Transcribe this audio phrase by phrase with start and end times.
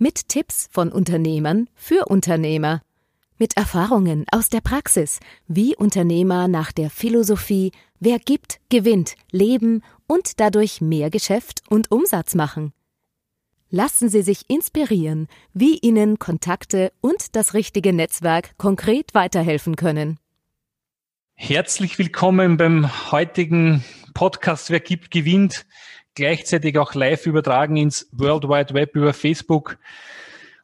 [0.00, 2.82] Mit Tipps von Unternehmern für Unternehmer.
[3.36, 10.38] Mit Erfahrungen aus der Praxis, wie Unternehmer nach der Philosophie Wer gibt, gewinnt, leben und
[10.38, 12.72] dadurch mehr Geschäft und Umsatz machen.
[13.70, 20.20] Lassen Sie sich inspirieren, wie Ihnen Kontakte und das richtige Netzwerk konkret weiterhelfen können.
[21.34, 25.66] Herzlich willkommen beim heutigen Podcast Wer gibt, gewinnt
[26.18, 29.78] gleichzeitig auch live übertragen ins World Wide Web über Facebook.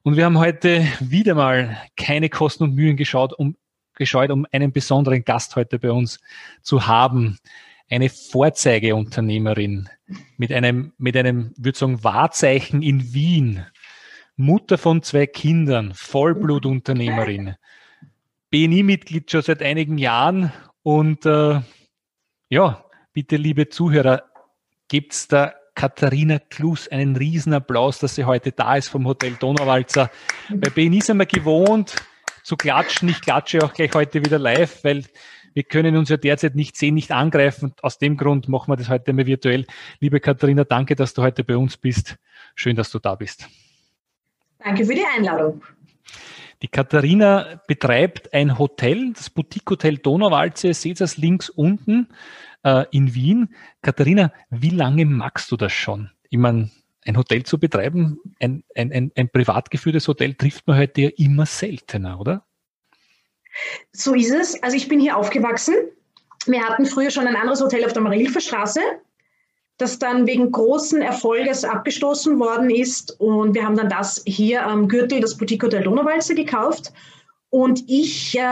[0.03, 3.57] Und wir haben heute wieder mal keine Kosten und Mühen geschaut, um,
[3.95, 6.19] gescheut, um einen besonderen Gast heute bei uns
[6.63, 7.39] zu haben.
[7.89, 9.89] Eine Vorzeigeunternehmerin
[10.39, 13.65] mit einem, mit einem, würde sagen, Wahrzeichen in Wien.
[14.35, 17.55] Mutter von zwei Kindern, Vollblutunternehmerin.
[18.51, 20.53] BNI-Mitglied schon seit einigen Jahren
[20.83, 21.61] und äh,
[22.49, 24.25] ja, bitte liebe Zuhörer,
[24.89, 30.11] gibt's da Katharina Klus einen Riesenapplaus, dass sie heute da ist vom Hotel Donauwalzer.
[30.51, 31.97] Bei BNI sind wir gewohnt
[32.45, 33.09] zu klatschen.
[33.09, 35.05] Ich klatsche auch gleich heute wieder live, weil
[35.53, 37.75] wir können uns ja derzeit nicht sehen, nicht angreifen.
[37.83, 39.67] Aus dem Grund machen wir das heute mal virtuell.
[40.01, 42.17] Liebe Katharina, danke, dass du heute bei uns bist.
[42.55, 43.49] Schön, dass du da bist.
[44.59, 45.63] Danke für die Einladung.
[46.63, 50.69] Die Katharina betreibt ein Hotel, das Boutique Hotel Donauwalze.
[50.69, 52.09] Ihr seht das links unten
[52.65, 53.55] äh, in Wien.
[53.83, 56.11] Katharina, wie lange magst du das schon?
[56.31, 56.71] Ich meine,
[57.07, 61.11] ein Hotel zu betreiben, ein, ein, ein, ein privat geführtes Hotel trifft man heute ja
[61.17, 62.47] immer seltener, oder?
[63.93, 64.63] So ist es.
[64.63, 65.75] Also ich bin hier aufgewachsen.
[66.47, 68.81] Wir hatten früher schon ein anderes Hotel auf der Marilfer Straße,
[69.79, 73.19] das dann wegen großen Erfolges abgestoßen worden ist.
[73.21, 76.93] Und wir haben dann das hier am Gürtel, das Boutique Hotel Donauwalze, gekauft.
[77.55, 78.43] Und ich, äh,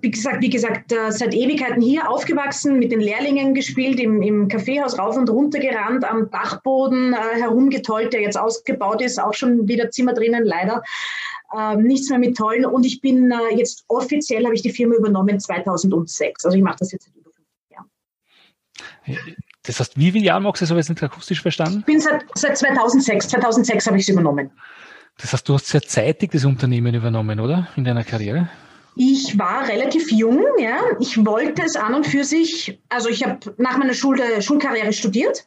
[0.00, 4.48] wie gesagt, wie gesagt äh, seit Ewigkeiten hier aufgewachsen, mit den Lehrlingen gespielt, im, im
[4.48, 9.68] Kaffeehaus rauf und runter gerannt, am Dachboden äh, herumgetollt, der jetzt ausgebaut ist, auch schon
[9.68, 10.82] wieder Zimmer drinnen, leider.
[11.56, 12.66] Ähm, nichts mehr mit Tollen.
[12.66, 16.44] Und ich bin äh, jetzt offiziell, habe ich die Firma übernommen 2006.
[16.44, 19.36] Also ich mache das jetzt seit über fünf Jahren.
[19.62, 20.70] Das heißt, wie viele Jahre magst du das?
[20.70, 21.78] Habe ich nicht akustisch verstanden?
[21.78, 23.28] Ich bin seit, seit 2006.
[23.28, 24.50] 2006 habe ich es übernommen.
[25.20, 27.68] Das heißt, du hast sehr zeitig das Unternehmen übernommen, oder?
[27.76, 28.48] In deiner Karriere?
[28.96, 30.78] Ich war relativ jung, ja.
[31.00, 35.46] Ich wollte es an und für sich, also ich habe nach meiner Schule, Schulkarriere studiert,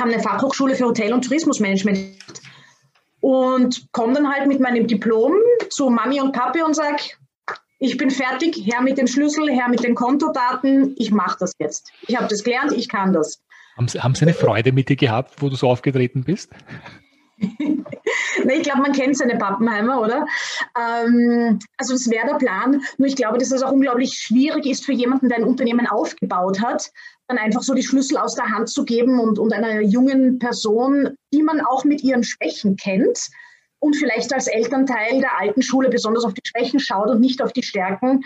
[0.00, 1.98] habe eine Fachhochschule für Hotel- und Tourismusmanagement
[3.20, 5.32] und komme dann halt mit meinem Diplom
[5.70, 7.02] zu Mami und Papi und sage,
[7.78, 11.92] ich bin fertig, her mit dem Schlüssel, her mit den Kontodaten, ich mache das jetzt.
[12.06, 13.42] Ich habe das gelernt, ich kann das.
[13.76, 16.50] Haben Sie, haben Sie eine Freude mit dir gehabt, wo du so aufgetreten bist?
[18.44, 20.26] ich glaube, man kennt seine Pappenheimer, oder?
[20.76, 22.82] Ähm, also das wäre der Plan.
[22.96, 26.60] Nur ich glaube, dass es auch unglaublich schwierig ist für jemanden, der ein Unternehmen aufgebaut
[26.60, 26.90] hat,
[27.28, 31.16] dann einfach so die Schlüssel aus der Hand zu geben und, und einer jungen Person,
[31.32, 33.28] die man auch mit ihren Schwächen kennt
[33.80, 37.52] und vielleicht als Elternteil der alten Schule besonders auf die Schwächen schaut und nicht auf
[37.52, 38.22] die Stärken,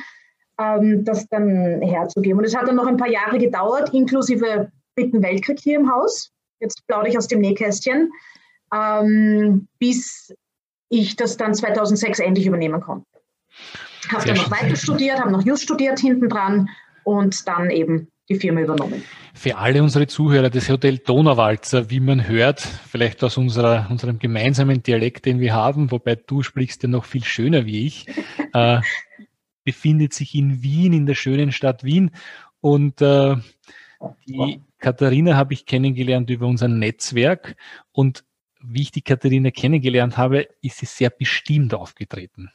[0.58, 2.38] ähm, das dann herzugeben.
[2.38, 6.30] Und es hat dann noch ein paar Jahre gedauert, inklusive Dritten Weltkrieg hier im Haus.
[6.60, 8.12] Jetzt plaudere ich aus dem Nähkästchen
[8.72, 10.34] ähm, bis
[10.88, 13.06] ich das dann 2006 endlich übernehmen konnte.
[14.08, 16.68] Habe dann noch weiter studiert, habe noch Just studiert hinten dran
[17.04, 19.02] und dann eben die Firma übernommen.
[19.34, 24.82] Für alle unsere Zuhörer, das Hotel Donauwalzer, wie man hört, vielleicht aus unserer, unserem gemeinsamen
[24.82, 28.06] Dialekt, den wir haben, wobei du sprichst ja noch viel schöner wie ich,
[28.52, 28.80] äh,
[29.64, 32.10] befindet sich in Wien, in der schönen Stadt Wien.
[32.60, 33.36] Und äh,
[34.26, 37.56] die Katharina habe ich kennengelernt über unser Netzwerk
[37.92, 38.24] und
[38.62, 42.50] wie ich die Katharina kennengelernt habe, ist sie sehr bestimmt aufgetreten.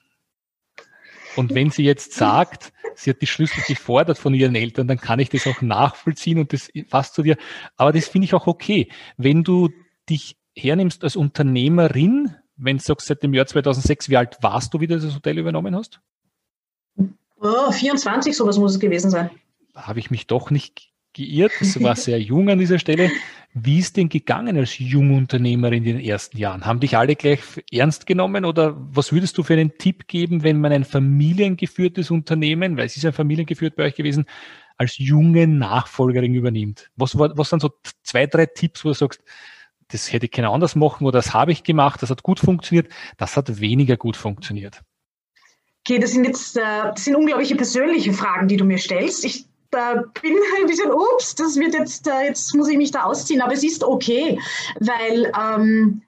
[1.36, 5.20] Und wenn sie jetzt sagt, sie hat die Schlüssel gefordert von ihren Eltern, dann kann
[5.20, 7.38] ich das auch nachvollziehen und das passt zu dir.
[7.76, 8.90] Aber das finde ich auch okay.
[9.18, 9.70] Wenn du
[10.10, 14.80] dich hernimmst als Unternehmerin, wenn du sagst, seit dem Jahr 2006, wie alt warst du,
[14.80, 16.02] wie du das Hotel übernommen hast?
[17.40, 19.30] Oh, 24, sowas muss es gewesen sein.
[19.74, 20.87] Da habe ich mich doch nicht
[21.18, 21.52] geirrt.
[21.60, 23.12] Das war sehr jung an dieser Stelle.
[23.54, 26.66] Wie ist denn gegangen als Jungunternehmerin in den ersten Jahren?
[26.66, 27.40] Haben dich alle gleich
[27.72, 32.78] ernst genommen oder was würdest du für einen Tipp geben, wenn man ein familiengeführtes Unternehmen,
[32.78, 34.26] weil es ist ein familiengeführt bei euch gewesen,
[34.78, 36.90] als junge Nachfolgerin übernimmt?
[36.96, 37.72] Was, was sind so
[38.04, 39.24] zwei, drei Tipps, wo du sagst,
[39.90, 42.92] das hätte ich keiner anders machen oder das habe ich gemacht, das hat gut funktioniert,
[43.18, 44.82] das hat weniger gut funktioniert?
[45.88, 49.24] Okay, das sind jetzt äh, das sind unglaubliche persönliche Fragen, die du mir stellst.
[49.24, 53.04] Ich äh, bin ein bisschen, ups, das wird jetzt, äh, jetzt muss ich mich da
[53.04, 54.40] ausziehen, aber es ist okay,
[54.80, 56.02] weil, ähm,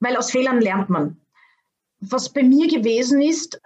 [0.00, 1.16] weil aus Fehlern lernt man.
[2.00, 3.60] Was bei mir gewesen ist,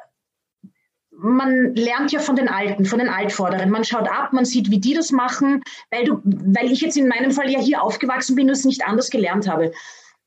[1.10, 3.70] man lernt ja von den Alten, von den Altvorderen.
[3.70, 7.06] Man schaut ab, man sieht, wie die das machen, weil, du, weil ich jetzt in
[7.06, 9.72] meinem Fall ja hier aufgewachsen bin und es nicht anders gelernt habe.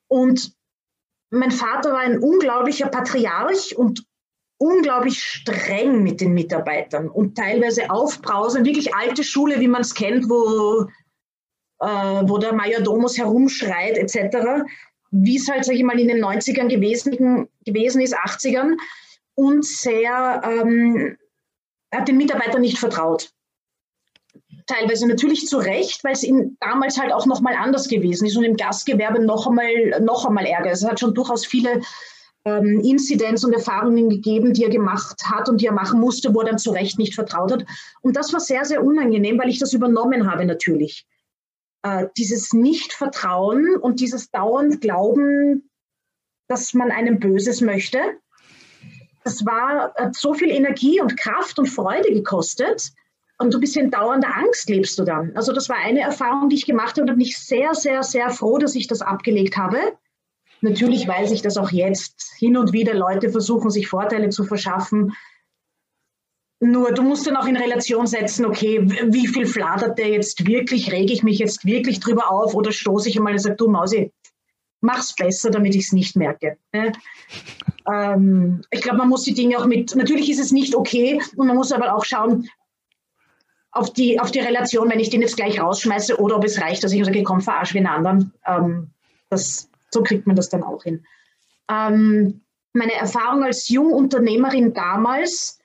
[0.08, 0.54] Und
[1.32, 4.06] mein Vater war ein unglaublicher Patriarch und
[4.58, 10.30] unglaublich streng mit den Mitarbeitern und teilweise aufbrausend, wirklich alte Schule, wie man es kennt,
[10.30, 10.88] wo,
[11.80, 14.64] äh, wo der Majordomus herumschreit etc.,
[15.12, 18.78] wie es halt, sage ich mal, in den 90ern gewesen, gewesen ist, 80ern
[19.36, 21.18] und sehr, ähm,
[21.94, 23.32] hat den Mitarbeitern nicht vertraut.
[24.68, 26.28] Teilweise natürlich zu Recht, weil es
[26.60, 30.72] damals halt auch nochmal anders gewesen ist und im Gastgewerbe noch einmal, noch einmal Ärger.
[30.72, 31.82] Es hat schon durchaus viele
[32.46, 36.42] ähm, Inzidenz und Erfahrungen gegeben, die er gemacht hat und die er machen musste, wo
[36.42, 37.66] er dann zu Recht nicht vertraut hat.
[38.02, 41.06] Und das war sehr, sehr unangenehm, weil ich das übernommen habe natürlich.
[41.84, 45.70] Äh, dieses Nicht-Vertrauen und dieses dauernd Glauben,
[46.48, 48.00] dass man einem Böses möchte
[49.26, 52.92] das war, hat so viel Energie und Kraft und Freude gekostet.
[53.40, 55.36] Und du bist in dauernder Angst lebst du dann.
[55.36, 58.30] Also das war eine Erfahrung, die ich gemacht habe und bin ich sehr, sehr, sehr
[58.30, 59.78] froh, dass ich das abgelegt habe.
[60.66, 65.14] Natürlich weiß ich, dass auch jetzt hin und wieder Leute versuchen, sich Vorteile zu verschaffen.
[66.60, 70.92] Nur du musst dann auch in Relation setzen, okay, wie viel fladert der jetzt wirklich?
[70.92, 74.12] Rege ich mich jetzt wirklich drüber auf oder stoße ich einmal und sage, du Mausi,
[74.82, 76.58] mach's besser, damit ich es nicht merke.
[76.74, 76.94] Ne?
[77.88, 81.46] Ähm, ich glaube, man muss die Dinge auch mit, natürlich ist es nicht okay und
[81.46, 82.50] man muss aber auch schauen,
[83.72, 86.84] auf die, auf die Relation, wenn ich den jetzt gleich rausschmeiße oder ob es reicht,
[86.84, 88.34] dass ich sage, komm, verarsch wie einen anderen.
[88.48, 88.90] Ähm,
[89.30, 91.04] das, so kriegt man das dann auch hin.
[91.72, 92.42] Ähm,
[92.74, 95.60] meine Erfahrung als Jungunternehmerin damals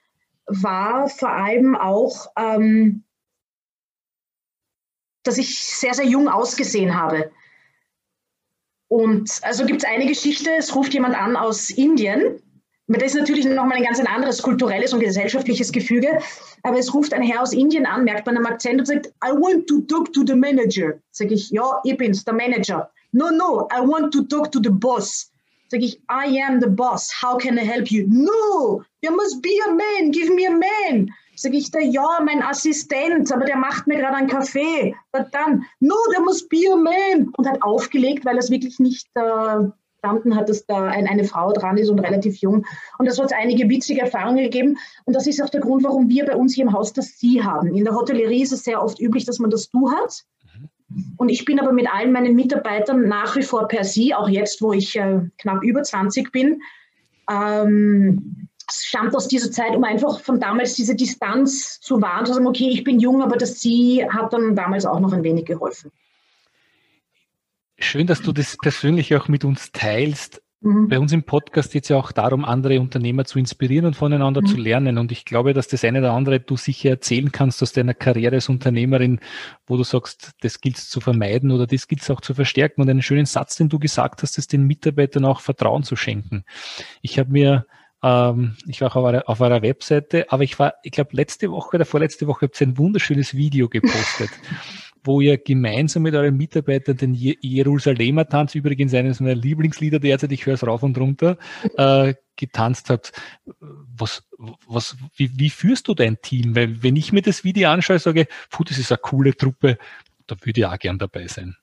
[0.47, 3.03] war vor allem auch, ähm,
[5.25, 7.31] dass ich sehr, sehr jung ausgesehen habe.
[8.89, 12.41] Und also gibt es eine Geschichte, es ruft jemand an aus Indien.
[12.87, 16.19] Das ist natürlich nochmal ein ganz anderes kulturelles und gesellschaftliches Gefüge.
[16.63, 19.31] Aber es ruft ein Herr aus Indien an, merkt man am Akzent und sagt, I
[19.31, 21.01] want to talk to the manager.
[21.13, 22.91] Sag ich, ja, ich bin's, der Manager.
[23.13, 25.31] No, no, I want to talk to the boss.
[25.69, 27.11] Sag ich, I am the boss.
[27.13, 28.07] How can I help you?
[28.09, 30.11] No, there must be a man.
[30.11, 31.09] Give me a man.
[31.37, 34.95] Sag ich da, ja, mein Assistent, aber der macht mir gerade einen Kaffee.
[35.13, 37.33] Dann, no, there must be a man.
[37.37, 39.71] Und hat aufgelegt, weil es wirklich nicht äh,
[40.01, 42.67] verstanden hat, dass da ein, eine Frau dran ist und relativ jung.
[42.99, 44.79] Und das hat einige witzige Erfahrungen gegeben.
[45.05, 47.43] Und das ist auch der Grund, warum wir bei uns hier im Haus das Sie
[47.43, 47.75] haben.
[47.75, 50.25] In der Hotellerie ist es sehr oft üblich, dass man das Du hat.
[51.17, 54.61] Und ich bin aber mit allen meinen Mitarbeitern nach wie vor per Sie, auch jetzt,
[54.61, 56.61] wo ich äh, knapp über 20 bin,
[57.31, 62.47] ähm, stammt aus dieser Zeit, um einfach von damals diese Distanz zu wahren, zu sagen,
[62.47, 65.91] okay, ich bin jung, aber das Sie hat dann damals auch noch ein wenig geholfen.
[67.79, 70.43] Schön, dass du das persönlich auch mit uns teilst.
[70.63, 70.89] Mhm.
[70.89, 74.43] Bei uns im Podcast geht es ja auch darum, andere Unternehmer zu inspirieren und voneinander
[74.43, 74.47] mhm.
[74.47, 74.99] zu lernen.
[74.99, 78.37] Und ich glaube, dass das eine oder andere du sicher erzählen kannst aus deiner Karriere
[78.37, 79.21] als Unternehmerin,
[79.67, 82.83] wo du sagst, das gilt es zu vermeiden oder das gilt es auch zu verstärken.
[82.83, 86.45] Und einen schönen Satz, den du gesagt hast, ist den Mitarbeitern auch Vertrauen zu schenken.
[87.01, 87.67] Ich habe mir
[88.03, 91.51] ähm, ich war auch auf eurer, auf eurer Webseite, aber ich war, ich glaube, letzte
[91.51, 94.31] Woche oder vorletzte Woche habt ihr ein wunderschönes Video gepostet,
[95.05, 100.47] wo ihr gemeinsam mit euren Mitarbeitern den Jerusalemer Tanz, übrigens eines meiner Lieblingslieder derzeit, ich
[100.47, 101.39] höre es rauf und runter,
[101.77, 103.13] äh, getanzt habt.
[103.59, 104.23] Was,
[104.67, 106.57] was, wie, wie führst du dein Team?
[106.57, 109.79] Weil wenn ich mir das Video anschaue, sage, puh, das ist eine coole Truppe,
[110.27, 111.57] da würde ich auch gern dabei sein.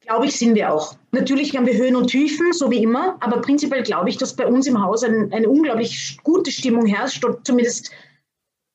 [0.00, 0.96] Glaube ich, sind wir auch.
[1.12, 4.46] Natürlich haben wir Höhen und Tiefen, so wie immer, aber prinzipiell glaube ich, dass bei
[4.46, 7.92] uns im Haus ein, eine unglaublich gute Stimmung herrscht und zumindest,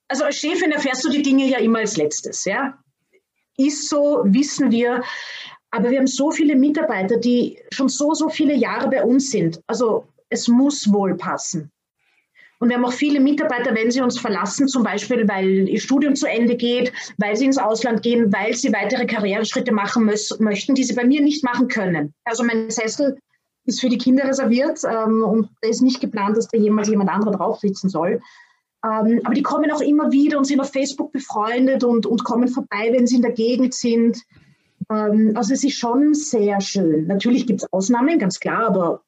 [0.07, 2.77] also als Chefin erfährst du die Dinge ja immer als letztes, ja.
[3.57, 5.03] Ist so, wissen wir,
[5.71, 9.61] aber wir haben so viele Mitarbeiter, die schon so, so viele Jahre bei uns sind.
[9.67, 11.71] Also es muss wohl passen.
[12.59, 16.15] Und wir haben auch viele Mitarbeiter, wenn sie uns verlassen, zum Beispiel, weil ihr Studium
[16.15, 20.83] zu Ende geht, weil sie ins Ausland gehen, weil sie weitere Karriereschritte machen möchten, die
[20.83, 22.13] sie bei mir nicht machen können.
[22.23, 23.17] Also mein Sessel
[23.65, 27.09] ist für die Kinder reserviert ähm, und da ist nicht geplant, dass da jemals jemand
[27.09, 28.21] anderer drauf sitzen soll.
[28.85, 32.47] Ähm, aber die kommen auch immer wieder und sind auf Facebook befreundet und, und kommen
[32.47, 34.21] vorbei, wenn sie in der Gegend sind.
[34.91, 37.07] Ähm, also es ist schon sehr schön.
[37.07, 39.01] Natürlich gibt es Ausnahmen, ganz klar, aber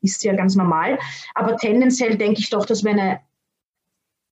[0.00, 0.98] ist ja ganz normal.
[1.34, 3.20] Aber tendenziell denke ich doch, dass wir eine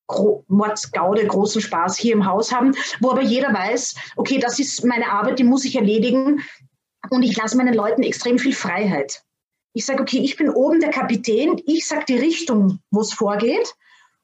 [0.06, 4.84] Gro Mordsgaude, großen Spaß hier im Haus haben, wo aber jeder weiß, okay, das ist
[4.84, 6.42] meine Arbeit, die muss ich erledigen.
[7.10, 9.24] Und ich lasse meinen Leuten extrem viel Freiheit.
[9.72, 13.74] Ich sage, okay, ich bin oben der Kapitän, ich sage die Richtung, wo es vorgeht.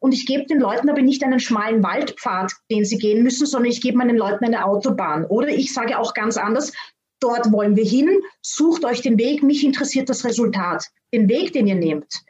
[0.00, 3.70] Und ich gebe den Leuten aber nicht einen schmalen Waldpfad, den sie gehen müssen, sondern
[3.70, 5.24] ich gebe meinen Leuten eine Autobahn.
[5.26, 6.72] Oder ich sage auch ganz anders,
[7.20, 8.08] dort wollen wir hin,
[8.42, 10.86] sucht euch den Weg, mich interessiert das Resultat.
[11.12, 12.24] Den Weg, den ihr nehmt,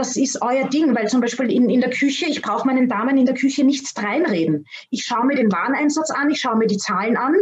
[0.00, 3.18] das ist euer Ding, weil zum Beispiel in, in der Küche, ich brauche meinen Damen
[3.18, 4.66] in der Küche nichts reinreden.
[4.88, 7.34] Ich schaue mir den Wareneinsatz an, ich schaue mir die Zahlen an,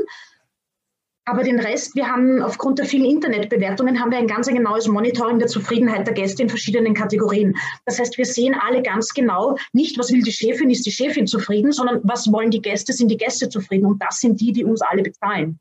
[1.28, 5.38] aber den Rest, wir haben aufgrund der vielen Internetbewertungen, haben wir ein ganz genaues Monitoring
[5.38, 7.54] der Zufriedenheit der Gäste in verschiedenen Kategorien.
[7.84, 11.26] Das heißt, wir sehen alle ganz genau, nicht was will die Chefin, ist die Chefin
[11.26, 13.86] zufrieden, sondern was wollen die Gäste, sind die Gäste zufrieden.
[13.86, 15.58] Und das sind die, die uns alle bezahlen.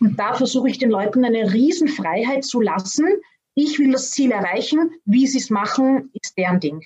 [0.00, 3.06] Und da versuche ich den Leuten eine Riesenfreiheit zu lassen.
[3.54, 4.90] Ich will das Ziel erreichen.
[5.04, 6.82] Wie sie es machen, ist deren Ding.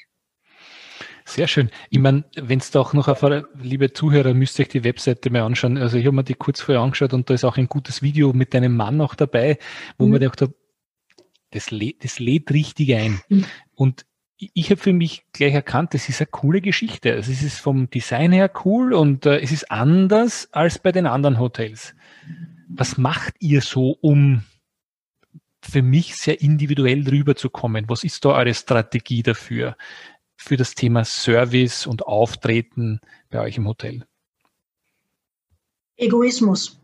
[1.28, 1.70] Sehr schön.
[1.90, 3.24] Ich meine, wenn es da auch noch auf,
[3.60, 5.76] liebe Zuhörer, müsst ihr euch die Webseite mal anschauen.
[5.76, 8.32] Also ich habe mir die kurz vorher angeschaut und da ist auch ein gutes Video
[8.32, 9.58] mit deinem Mann noch dabei,
[9.98, 10.12] wo mhm.
[10.12, 10.54] man dachte,
[11.50, 13.20] das, lädt, das lädt richtig ein.
[13.28, 13.44] Mhm.
[13.74, 14.06] Und
[14.38, 17.12] ich habe für mich gleich erkannt, das ist eine coole Geschichte.
[17.12, 21.06] Also es ist vom Design her cool und äh, es ist anders als bei den
[21.06, 21.94] anderen Hotels
[22.68, 24.42] was macht ihr so, um
[25.62, 27.88] für mich sehr individuell rüberzukommen?
[27.88, 29.76] Was ist da eure Strategie dafür,
[30.36, 33.00] für das Thema Service und Auftreten
[33.30, 34.06] bei euch im Hotel?
[35.96, 36.78] Egoismus.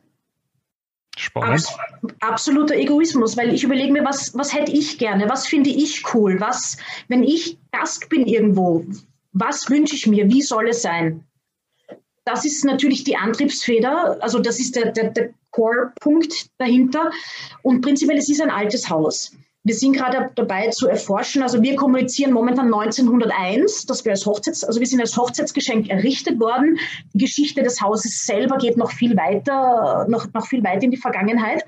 [1.17, 1.51] Spannend.
[1.53, 1.77] Abs
[2.21, 6.41] absoluter Egoismus, weil ich überlege mir, was, was hätte ich gerne, was finde ich cool,
[6.41, 6.79] was,
[7.09, 8.85] wenn ich Gast bin irgendwo,
[9.33, 11.25] was wünsche ich mir, wie soll es sein?
[12.25, 17.11] Das ist natürlich die Antriebsfeder, also das ist der, der, der Core-Punkt dahinter.
[17.63, 19.37] Und prinzipiell, es ist ein altes Haus.
[19.65, 24.65] Wir sind gerade dabei zu erforschen, also wir kommunizieren momentan 1901, dass wir als Hochzeits,
[24.65, 26.79] also wir sind als Hochzeitsgeschenk errichtet worden.
[27.13, 30.97] Die Geschichte des Hauses selber geht noch viel weiter, noch, noch viel weiter in die
[30.97, 31.65] Vergangenheit.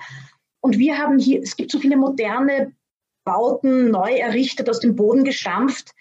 [0.60, 2.72] Und wir haben hier, es gibt so viele moderne
[3.24, 5.92] Bauten neu errichtet, aus dem Boden gestampft.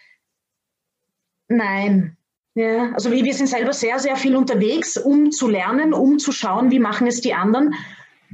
[1.47, 2.17] Nein,
[2.55, 6.71] ja, also wir sind selber sehr, sehr viel unterwegs, um zu lernen, um zu schauen,
[6.71, 7.75] wie machen es die anderen.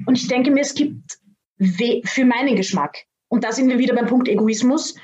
[0.05, 1.19] Und ich denke mir, es gibt
[1.57, 4.95] für meinen Geschmack, und da sind wir wieder beim Punkt Egoismus,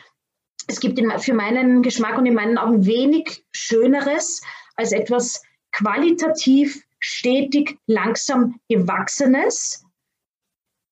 [0.67, 4.41] es gibt für meinen Geschmack und in meinen Augen wenig Schöneres
[4.75, 5.41] als etwas
[5.71, 9.85] qualitativ, stetig, langsam gewachsenes,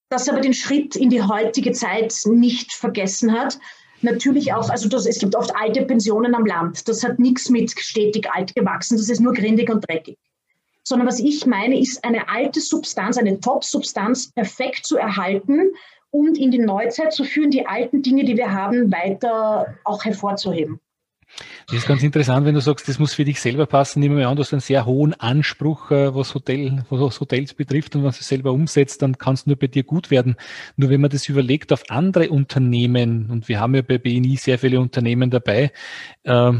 [0.10, 3.60] das aber den Schritt in die heutige Zeit nicht vergessen hat
[4.04, 6.88] natürlich auch, also das, es gibt oft alte Pensionen am Land.
[6.88, 10.18] Das hat nichts mit stetig alt gewachsen, das ist nur grindig und dreckig.
[10.84, 15.72] Sondern was ich meine, ist eine alte Substanz, eine Top-Substanz perfekt zu erhalten
[16.14, 20.80] und in die Neuzeit zu führen, die alten Dinge, die wir haben, weiter auch hervorzuheben.
[21.66, 24.00] Das ist ganz interessant, wenn du sagst, das muss für dich selber passen.
[24.00, 27.96] Nehmen wir an, du hast einen sehr hohen Anspruch, äh, was, Hotel, was Hotels betrifft
[27.96, 30.36] und was du selber umsetzt, dann kann es nur bei dir gut werden.
[30.76, 34.60] Nur wenn man das überlegt auf andere Unternehmen, und wir haben ja bei BNI sehr
[34.60, 35.72] viele Unternehmen dabei,
[36.24, 36.54] äh,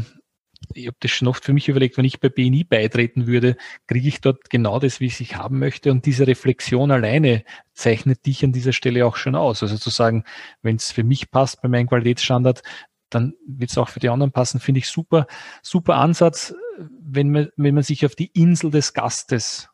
[0.74, 4.08] ich habe das schon oft für mich überlegt, wenn ich bei BNI beitreten würde, kriege
[4.08, 5.90] ich dort genau das, wie ich haben möchte.
[5.90, 9.62] Und diese Reflexion alleine zeichnet dich an dieser Stelle auch schon aus.
[9.62, 10.24] Also zu sagen,
[10.62, 12.62] wenn es für mich passt bei meinem Qualitätsstandard,
[13.10, 15.26] dann wird es auch für die anderen passen, finde ich super,
[15.62, 16.54] super Ansatz,
[17.00, 19.68] wenn man, wenn man sich auf die Insel des Gastes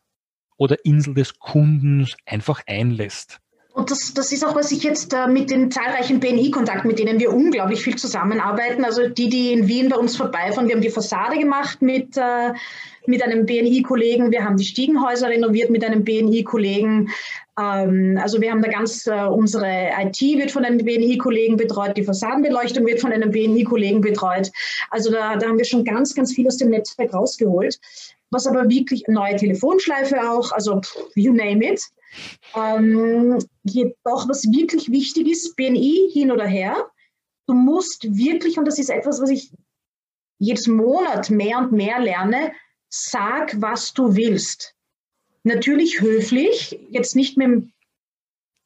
[0.57, 3.39] oder Insel des Kundens einfach einlässt.
[3.73, 7.19] Und das, das ist auch, was ich jetzt äh, mit den zahlreichen BNI-Kontakten, mit denen
[7.19, 8.83] wir unglaublich viel zusammenarbeiten.
[8.83, 12.51] Also die, die in Wien bei uns vorbeifahren, wir haben die Fassade gemacht mit, äh,
[13.05, 17.11] mit einem BNI-Kollegen, wir haben die Stiegenhäuser renoviert mit einem BNI-Kollegen.
[17.57, 22.03] Ähm, also wir haben da ganz, äh, unsere IT wird von einem BNI-Kollegen betreut, die
[22.03, 24.51] Fassadenbeleuchtung wird von einem BNI-Kollegen betreut.
[24.89, 27.79] Also da, da haben wir schon ganz, ganz viel aus dem Netzwerk rausgeholt.
[28.31, 30.81] Was aber wirklich, neue Telefonschleife auch, also
[31.15, 31.81] you name it.
[32.55, 36.91] Ähm, jedoch, was wirklich wichtig ist, BNI hin oder her,
[37.47, 39.51] du musst wirklich, und das ist etwas, was ich
[40.39, 42.51] jedes Monat mehr und mehr lerne,
[42.89, 44.75] sag, was du willst.
[45.43, 47.73] Natürlich höflich, jetzt nicht mit dem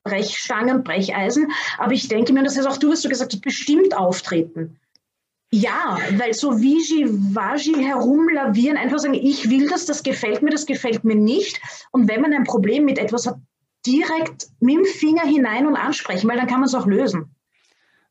[0.03, 3.95] Brechstangen, Brecheisen, aber ich denke mir, das ist auch du, was du gesagt hast, bestimmt
[3.95, 4.79] auftreten.
[5.51, 10.65] Ja, weil so Vigi, Vagi herumlavieren, einfach sagen, ich will das, das gefällt mir, das
[10.65, 11.61] gefällt mir nicht.
[11.91, 13.37] Und wenn man ein Problem mit etwas hat,
[13.85, 17.35] direkt mit dem Finger hinein und ansprechen, weil dann kann man es auch lösen.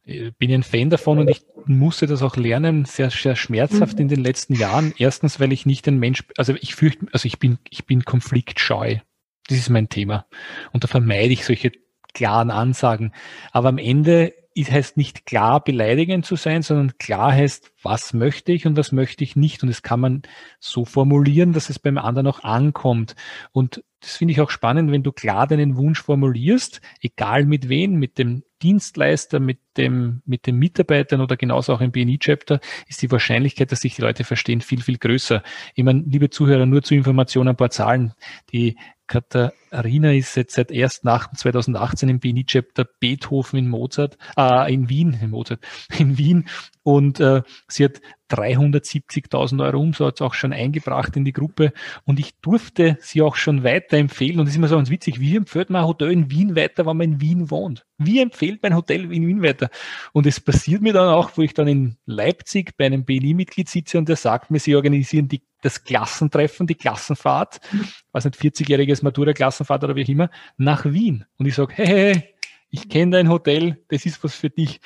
[0.05, 4.03] Ich bin ein Fan davon und ich musste das auch lernen, sehr, sehr schmerzhaft mhm.
[4.03, 4.93] in den letzten Jahren.
[4.99, 8.99] Erstens, weil ich nicht ein Mensch, also ich fürchte, also ich bin, ich bin konfliktscheu.
[9.49, 10.27] Das ist mein Thema.
[10.73, 11.73] Und da vermeide ich solche
[12.13, 13.13] klaren Ansagen.
[13.53, 18.67] Aber am Ende heißt nicht klar beleidigend zu sein, sondern klar heißt, was möchte ich
[18.67, 19.63] und was möchte ich nicht.
[19.63, 20.23] Und das kann man
[20.61, 23.17] so formulieren, dass es beim anderen auch ankommt.
[23.51, 27.97] Und das finde ich auch spannend, wenn du klar deinen Wunsch formulierst, egal mit wen,
[27.97, 33.11] mit dem Dienstleister, mit dem, mit den Mitarbeitern oder genauso auch im BNI-Chapter, ist die
[33.11, 35.43] Wahrscheinlichkeit, dass sich die Leute verstehen, viel, viel größer.
[35.75, 38.15] Ich meine, liebe Zuhörer, nur zur Information ein paar Zahlen.
[38.53, 44.89] Die Katharina ist jetzt seit erst nach 2018 im BNI-Chapter Beethoven in Mozart, äh, in
[44.89, 45.61] Wien, in Mozart,
[45.99, 46.47] in Wien.
[46.85, 48.01] Und äh, sie hat
[48.31, 51.73] 370.000 Euro Umsatz auch schon eingebracht in die Gruppe.
[52.05, 54.39] Und ich durfte sie auch schon weiterempfehlen.
[54.39, 55.19] Und das ist immer so ganz witzig.
[55.19, 57.87] Wie empfiehlt man ein Hotel in Wien weiter, wenn man in Wien wohnt?
[57.97, 59.71] Wie empfiehlt mein Hotel in Wien weiter?
[60.13, 63.97] Und es passiert mir dann auch, wo ich dann in Leipzig bei einem BNI-Mitglied sitze
[63.97, 67.59] und der sagt mir, sie organisieren die das Klassentreffen, die Klassenfahrt,
[68.13, 71.25] was nicht, 40-jähriges Matura-Klassenfahrt oder wie auch immer, nach Wien.
[71.39, 72.35] Und ich sage, hey, hey,
[72.69, 74.81] ich kenne dein Hotel, das ist was für dich.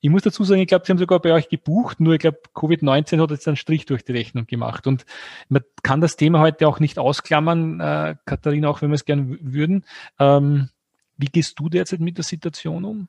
[0.00, 2.40] Ich muss dazu sagen, ich glaube, sie haben sogar bei euch gebucht, nur ich glaube,
[2.54, 4.86] Covid-19 hat jetzt einen Strich durch die Rechnung gemacht.
[4.86, 5.04] Und
[5.48, 9.38] man kann das Thema heute auch nicht ausklammern, äh, Katharina, auch wenn wir es gerne
[9.40, 9.84] würden.
[10.20, 10.68] Ähm,
[11.16, 13.08] wie gehst du derzeit mit der Situation um?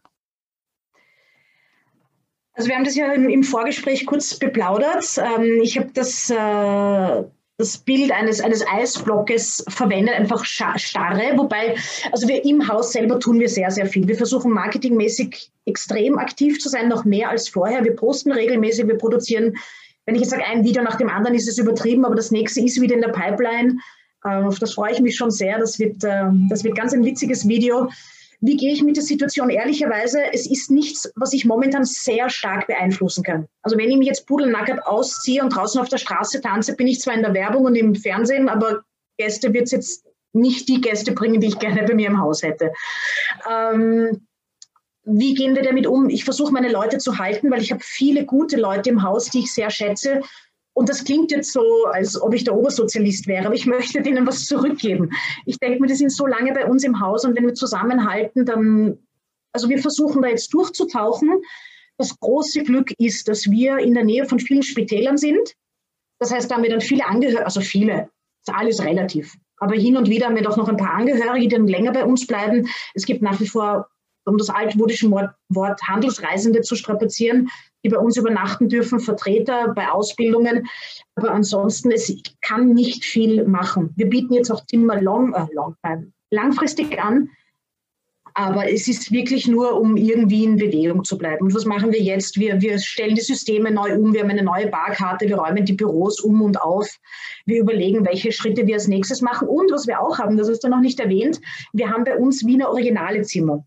[2.54, 5.06] Also wir haben das ja im, Vorgespräch kurz beplaudert.
[5.18, 7.24] Ähm, ich habe das, äh,
[7.60, 11.76] das Bild eines, eines Eisblockes verwendet, einfach starre, wobei,
[12.14, 14.08] also wir im Haus selber tun wir sehr, sehr viel.
[14.08, 17.84] Wir versuchen marketingmäßig extrem aktiv zu sein, noch mehr als vorher.
[17.84, 19.58] Wir posten regelmäßig, wir produzieren,
[20.06, 22.62] wenn ich jetzt sage, ein Video nach dem anderen, ist es übertrieben, aber das nächste
[22.62, 23.78] ist wieder in der Pipeline.
[24.26, 25.60] Ähm, auf das freue ich mich schon sehr.
[25.60, 27.90] Das wird, äh, das wird ganz ein witziges Video.
[28.42, 29.50] Wie gehe ich mit der Situation?
[29.50, 33.48] Ehrlicherweise, es ist nichts, was ich momentan sehr stark beeinflussen kann.
[33.62, 37.02] Also wenn ich mich jetzt pudelnackert ausziehe und draußen auf der Straße tanze, bin ich
[37.02, 38.84] zwar in der Werbung und im Fernsehen, aber
[39.18, 42.42] Gäste wird es jetzt nicht die Gäste bringen, die ich gerne bei mir im Haus
[42.44, 42.72] hätte.
[43.50, 44.26] Ähm,
[45.04, 46.10] wie gehen wir damit um?
[46.10, 49.40] Ich versuche meine Leute zu halten, weil ich habe viele gute Leute im Haus, die
[49.40, 50.22] ich sehr schätze
[50.80, 54.26] und das klingt jetzt so, als ob ich der Obersozialist wäre, aber ich möchte denen
[54.26, 55.10] was zurückgeben.
[55.46, 58.46] Ich denke mir, die sind so lange bei uns im Haus und wenn wir zusammenhalten,
[58.46, 58.98] dann,
[59.52, 61.42] also wir versuchen da jetzt durchzutauchen.
[61.98, 65.54] Das große Glück ist, dass wir in der Nähe von vielen Spitälern sind.
[66.18, 68.10] Das heißt, da haben wir dann viele Angehörige, also viele,
[68.42, 69.36] ist alles relativ.
[69.58, 72.06] Aber hin und wieder haben wir doch noch ein paar Angehörige, die dann länger bei
[72.06, 72.70] uns bleiben.
[72.94, 73.90] Es gibt nach wie vor,
[74.30, 77.50] um das altmodische Wort Handelsreisende zu strapazieren,
[77.84, 80.68] die bei uns übernachten dürfen, Vertreter bei Ausbildungen.
[81.16, 83.94] Aber ansonsten, es kann nicht viel machen.
[83.96, 85.98] Wir bieten jetzt auch Zimmer long, äh, long, äh,
[86.30, 87.30] langfristig an.
[88.36, 91.46] Aber es ist wirklich nur, um irgendwie in Bewegung zu bleiben.
[91.46, 92.40] Und was machen wir jetzt?
[92.40, 94.14] Wir, wir stellen die Systeme neu um.
[94.14, 95.28] Wir haben eine neue Barkarte.
[95.28, 96.88] Wir räumen die Büros um und auf.
[97.46, 99.48] Wir überlegen, welche Schritte wir als nächstes machen.
[99.48, 101.42] Und was wir auch haben, das ist da noch nicht erwähnt,
[101.74, 103.66] wir haben bei uns Wiener Originale Zimmer.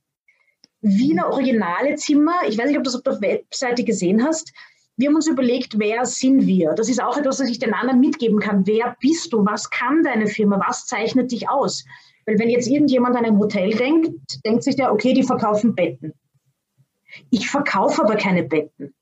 [0.83, 2.41] Wiener Originale Zimmer.
[2.49, 4.53] Ich weiß nicht, ob du das auf der Webseite gesehen hast.
[4.97, 6.75] Wir haben uns überlegt, wer sind wir?
[6.75, 8.67] Das ist auch etwas, was ich den anderen mitgeben kann.
[8.67, 9.45] Wer bist du?
[9.45, 10.61] Was kann deine Firma?
[10.67, 11.85] Was zeichnet dich aus?
[12.27, 16.13] Weil wenn jetzt irgendjemand an ein Hotel denkt, denkt sich der, okay, die verkaufen Betten.
[17.31, 18.95] Ich verkaufe aber keine Betten.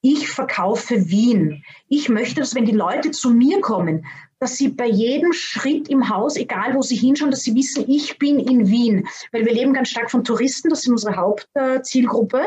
[0.00, 1.64] Ich verkaufe Wien.
[1.88, 4.04] Ich möchte, dass wenn die Leute zu mir kommen,
[4.44, 8.18] dass sie bei jedem Schritt im Haus, egal wo sie hinschauen, dass sie wissen, ich
[8.18, 9.08] bin in Wien.
[9.32, 12.44] Weil wir leben ganz stark von Touristen, das ist unsere Hauptzielgruppe.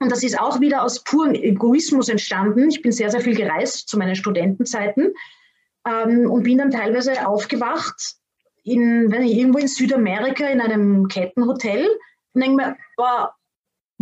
[0.00, 2.70] Und das ist auch wieder aus purem Egoismus entstanden.
[2.70, 5.14] Ich bin sehr, sehr viel gereist zu meinen Studentenzeiten
[5.86, 8.16] ähm, und bin dann teilweise aufgewacht
[8.64, 11.86] in, wenn ich irgendwo in Südamerika in einem Kettenhotel
[12.32, 13.32] und denke mir, boah,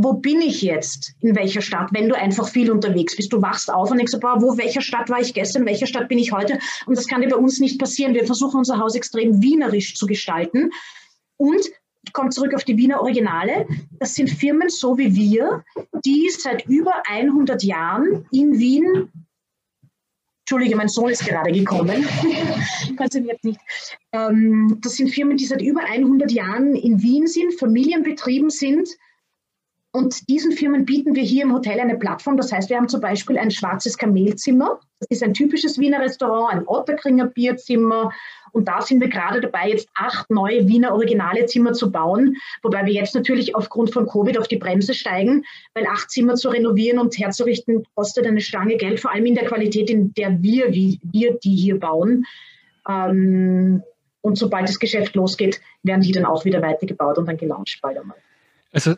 [0.01, 1.15] wo bin ich jetzt?
[1.21, 1.89] In welcher Stadt?
[1.93, 3.33] Wenn du einfach viel unterwegs bist.
[3.33, 5.63] Du wachst auf und denkst, boah, wo, welcher Stadt war ich gestern?
[5.63, 6.61] In welcher Stadt bin ich heute?
[6.87, 8.15] Und das kann dir bei uns nicht passieren.
[8.15, 10.71] Wir versuchen unser Haus extrem wienerisch zu gestalten.
[11.37, 11.67] Und
[12.05, 13.67] ich komme zurück auf die Wiener Originale.
[13.99, 15.65] Das sind Firmen so wie wir,
[16.05, 19.11] die seit über 100 Jahren in Wien
[20.43, 22.09] Entschuldige, mein Sohn ist gerade gekommen.
[22.97, 23.61] Konzentriert nicht.
[24.13, 28.89] Ähm, das sind Firmen, die seit über 100 Jahren in Wien sind, familienbetrieben sind
[29.99, 32.37] und diesen Firmen bieten wir hier im Hotel eine Plattform.
[32.37, 34.79] Das heißt, wir haben zum Beispiel ein schwarzes Kamelzimmer.
[35.01, 38.13] Das ist ein typisches Wiener Restaurant, ein Otterkringer Bierzimmer.
[38.53, 42.37] Und da sind wir gerade dabei, jetzt acht neue Wiener originale Zimmer zu bauen.
[42.63, 46.49] Wobei wir jetzt natürlich aufgrund von Covid auf die Bremse steigen, weil acht Zimmer zu
[46.49, 50.73] renovieren und herzurichten kostet eine Stange Geld, vor allem in der Qualität, in der wir,
[50.73, 52.25] wir die hier bauen.
[52.89, 53.83] Ähm,
[54.21, 57.99] und sobald das Geschäft losgeht, werden die dann auch wieder weitergebaut und dann gelauncht bald
[57.99, 58.19] einmal.
[58.73, 58.95] Also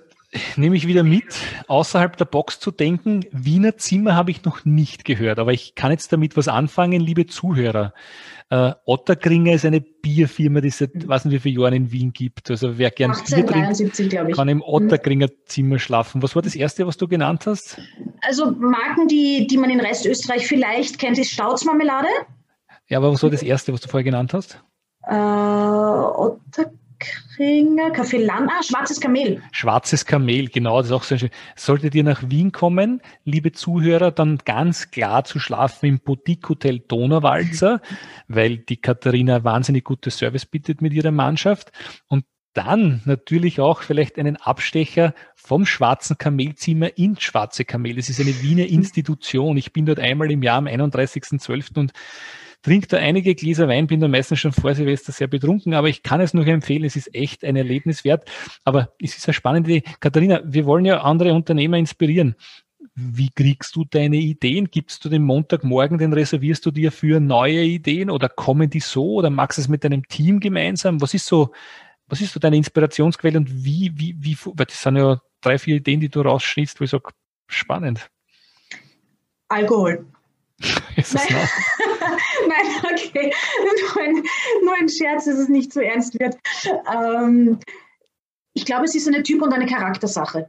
[0.56, 1.34] nehme ich wieder mit,
[1.66, 3.24] außerhalb der Box zu denken.
[3.32, 7.26] Wiener Zimmer habe ich noch nicht gehört, aber ich kann jetzt damit was anfangen, liebe
[7.26, 7.92] Zuhörer.
[8.48, 12.12] Äh, Otterkringer ist eine Bierfirma, die es seit, weiß nicht wie viele Jahren in Wien
[12.12, 12.50] gibt.
[12.50, 16.22] Also wer gern 1873, Bier trinkt, kann im Otterkringer Zimmer schlafen.
[16.22, 17.80] Was war das erste, was du genannt hast?
[18.22, 22.08] Also Marken, die, die man in Restösterreich vielleicht kennt, ist Stautzmarmelade.
[22.88, 24.62] Ja, aber was war das erste, was du vorher genannt hast?
[25.06, 26.74] Äh, Otterkringer,
[27.92, 29.42] Kaffee Land, ah, Schwarzes Kamel.
[29.52, 31.30] Schwarzes Kamel, genau, das ist auch sehr schön.
[31.56, 36.80] Solltet ihr nach Wien kommen, liebe Zuhörer, dann ganz klar zu schlafen im Boutique Hotel
[36.80, 37.80] Donauwalzer,
[38.28, 41.72] weil die Katharina wahnsinnig gutes Service bietet mit ihrer Mannschaft.
[42.08, 47.96] Und dann natürlich auch vielleicht einen Abstecher vom Schwarzen Kamelzimmer ins Schwarze Kamel.
[47.96, 49.56] Das ist eine Wiener Institution.
[49.56, 51.78] Ich bin dort einmal im Jahr am 31.12.
[51.78, 51.92] und
[52.62, 56.02] trinke da einige Gläser Wein, bin da meistens schon vor Silvester sehr betrunken, aber ich
[56.02, 58.30] kann es nur empfehlen, es ist echt ein Erlebnis wert.
[58.64, 59.90] Aber es ist eine spannende Idee.
[60.00, 62.34] Katharina, wir wollen ja andere Unternehmer inspirieren.
[62.94, 64.70] Wie kriegst du deine Ideen?
[64.70, 69.14] Gibst du den Montagmorgen, den reservierst du dir für neue Ideen oder kommen die so
[69.14, 71.00] oder magst du es mit deinem Team gemeinsam?
[71.00, 71.52] Was ist so
[72.10, 75.76] was ist so deine Inspirationsquelle und wie, wie, wie, weil das sind ja drei, vier
[75.76, 77.10] Ideen, die du rausschnittst, wo ich sage,
[77.46, 78.10] spannend.
[79.48, 80.06] Alkohol.
[80.96, 81.26] ist Nein.
[82.48, 83.32] Nein, okay.
[83.62, 84.22] Nur ein,
[84.62, 86.36] nur ein, Scherz, dass es nicht zu ernst wird.
[86.92, 87.58] Ähm,
[88.52, 90.48] ich glaube, es ist eine Typ- und eine Charaktersache.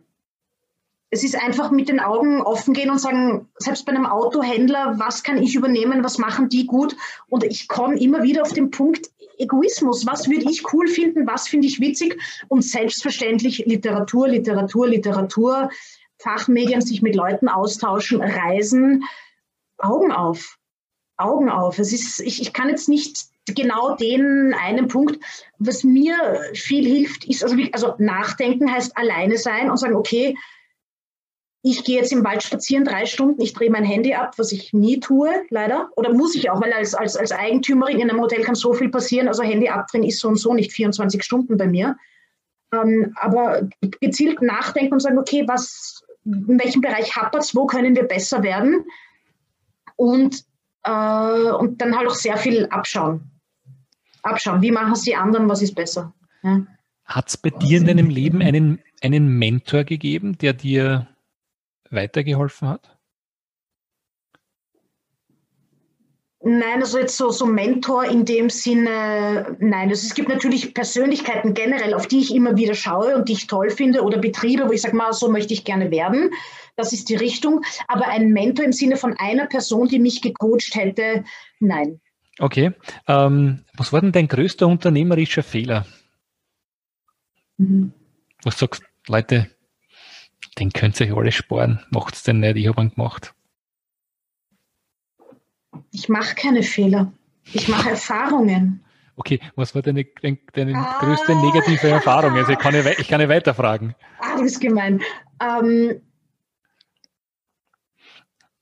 [1.13, 5.23] Es ist einfach mit den Augen offen gehen und sagen, selbst bei einem Autohändler, was
[5.23, 6.95] kann ich übernehmen, was machen die gut?
[7.27, 10.05] Und ich komme immer wieder auf den Punkt, Egoismus.
[10.05, 11.27] Was würde ich cool finden?
[11.27, 12.17] Was finde ich witzig?
[12.47, 15.69] Und selbstverständlich Literatur, Literatur, Literatur,
[16.19, 19.03] Fachmedien, sich mit Leuten austauschen, reisen.
[19.83, 20.57] Augen auf.
[21.17, 21.79] Augen auf.
[21.79, 25.23] Es ist, ich, ich kann jetzt nicht genau den einen Punkt,
[25.57, 26.15] was mir
[26.53, 30.35] viel hilft, ist, also, also nachdenken heißt alleine sein und sagen, okay,
[31.63, 34.73] ich gehe jetzt im Wald spazieren, drei Stunden, ich drehe mein Handy ab, was ich
[34.73, 35.89] nie tue, leider.
[35.95, 38.89] Oder muss ich auch, weil als, als, als Eigentümerin in einem Hotel kann so viel
[38.89, 39.27] passieren.
[39.27, 41.97] Also Handy abdrehen ist so und so nicht 24 Stunden bei mir.
[42.73, 47.95] Ähm, aber gezielt nachdenken und sagen, okay, was, in welchem Bereich hapert es, wo können
[47.95, 48.85] wir besser werden?
[50.01, 50.45] Und,
[50.83, 53.29] äh, und dann halt auch sehr viel abschauen.
[54.23, 56.11] Abschauen, wie machen es die anderen, was ist besser?
[56.41, 56.65] Ja.
[57.05, 61.07] Hat es bei dir in deinem Leben einen, einen Mentor gegeben, der dir
[61.91, 62.97] weitergeholfen hat?
[66.43, 69.89] Nein, also jetzt so, so Mentor in dem Sinne, nein.
[69.89, 73.45] Also es gibt natürlich Persönlichkeiten generell, auf die ich immer wieder schaue und die ich
[73.45, 76.31] toll finde oder Betriebe, wo ich sage mal, so möchte ich gerne werden.
[76.75, 77.61] Das ist die Richtung.
[77.87, 81.23] Aber ein Mentor im Sinne von einer Person, die mich gecoacht hätte,
[81.59, 82.01] nein.
[82.39, 82.71] Okay.
[83.07, 85.85] Ähm, was war denn dein größter unternehmerischer Fehler?
[87.57, 87.93] Mhm.
[88.43, 89.47] Was sagst Leute,
[90.57, 91.81] den könnt ihr euch alle sparen.
[91.91, 93.35] Macht's denn nicht, ich habe ihn gemacht.
[95.91, 97.11] Ich mache keine Fehler.
[97.53, 98.83] Ich mache Erfahrungen.
[99.17, 100.05] Okay, was war deine,
[100.53, 100.99] deine, ah.
[100.99, 102.31] größte negative Erfahrung?
[102.33, 103.93] Also ich kann nicht, ich kann nicht weiterfragen.
[104.19, 105.01] Ah, du bist gemein.
[105.41, 106.01] Ähm,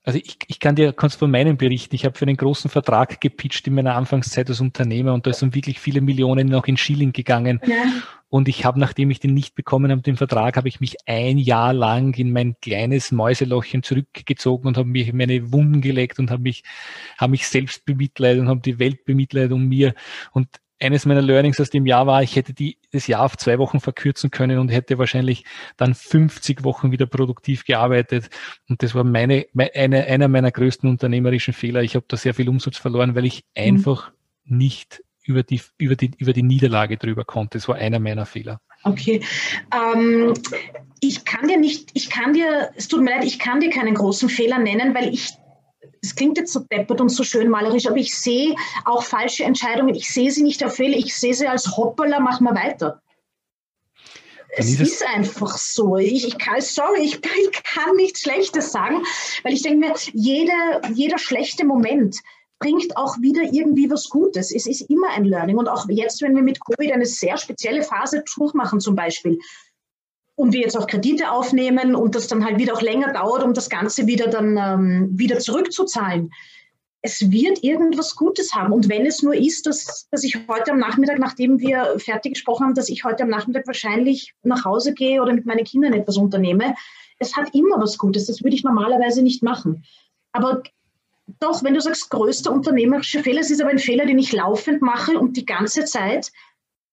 [0.02, 1.94] also ich, ich kann dir kannst von meinem berichten.
[1.94, 5.54] Ich habe für einen großen Vertrag gepitcht in meiner Anfangszeit als Unternehmer und da sind
[5.54, 7.60] wirklich viele Millionen noch in Schilling gegangen.
[7.66, 7.76] Ja.
[8.30, 11.36] Und ich habe, nachdem ich den nicht bekommen habe, den Vertrag, habe ich mich ein
[11.36, 16.42] Jahr lang in mein kleines Mäuselochchen zurückgezogen und habe mich meine Wunden gelegt und habe
[16.42, 16.62] mich,
[17.18, 19.94] habe mich selbst bemitleidet und habe die Welt bemitleidet um mir.
[20.32, 20.48] Und
[20.80, 23.80] eines meiner Learnings aus dem Jahr war, ich hätte die, das Jahr auf zwei Wochen
[23.80, 25.44] verkürzen können und hätte wahrscheinlich
[25.76, 28.30] dann 50 Wochen wieder produktiv gearbeitet.
[28.68, 31.82] Und das war meine, eine, einer meiner größten unternehmerischen Fehler.
[31.82, 33.62] Ich habe da sehr viel Umsatz verloren, weil ich mhm.
[33.62, 34.10] einfach
[34.44, 37.58] nicht über die, über die, über die Niederlage drüber konnte.
[37.58, 38.60] Das war einer meiner Fehler.
[38.82, 39.22] Okay.
[39.74, 40.32] Ähm,
[41.00, 43.94] ich kann dir nicht, ich kann dir, es tut mir leid, ich kann dir keinen
[43.94, 45.30] großen Fehler nennen, weil ich
[46.02, 49.94] es klingt jetzt so deppert und so schön malerisch, aber ich sehe auch falsche Entscheidungen.
[49.94, 53.02] Ich sehe sie nicht auf Fehler, ich sehe sie als Hoppala, mach mal weiter.
[54.56, 55.96] Es ist, ist, einfach so.
[55.96, 59.02] Ich, ich kann, sorry, ich, ich, kann nichts Schlechtes sagen,
[59.44, 62.18] weil ich denke mir, jeder, jeder schlechte Moment
[62.58, 64.52] bringt auch wieder irgendwie was Gutes.
[64.52, 65.56] Es ist immer ein Learning.
[65.56, 69.38] Und auch jetzt, wenn wir mit Covid eine sehr spezielle Phase durchmachen, zum Beispiel,
[70.34, 73.54] und wir jetzt auch Kredite aufnehmen und das dann halt wieder auch länger dauert, um
[73.54, 76.32] das Ganze wieder dann ähm, wieder zurückzuzahlen.
[77.02, 78.72] Es wird irgendwas Gutes haben.
[78.72, 82.66] Und wenn es nur ist, dass, dass ich heute am Nachmittag, nachdem wir fertig gesprochen
[82.66, 86.16] haben, dass ich heute am Nachmittag wahrscheinlich nach Hause gehe oder mit meinen Kindern etwas
[86.16, 86.74] unternehme,
[87.18, 88.26] es hat immer was Gutes.
[88.26, 89.84] Das würde ich normalerweise nicht machen.
[90.32, 90.62] Aber
[91.38, 94.82] doch, wenn du sagst, größter unternehmerischer Fehler, es ist aber ein Fehler, den ich laufend
[94.82, 96.32] mache und die ganze Zeit,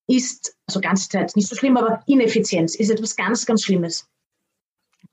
[0.07, 4.07] ist, also ganze Zeit nicht so schlimm, aber Ineffizienz ist etwas ganz, ganz Schlimmes.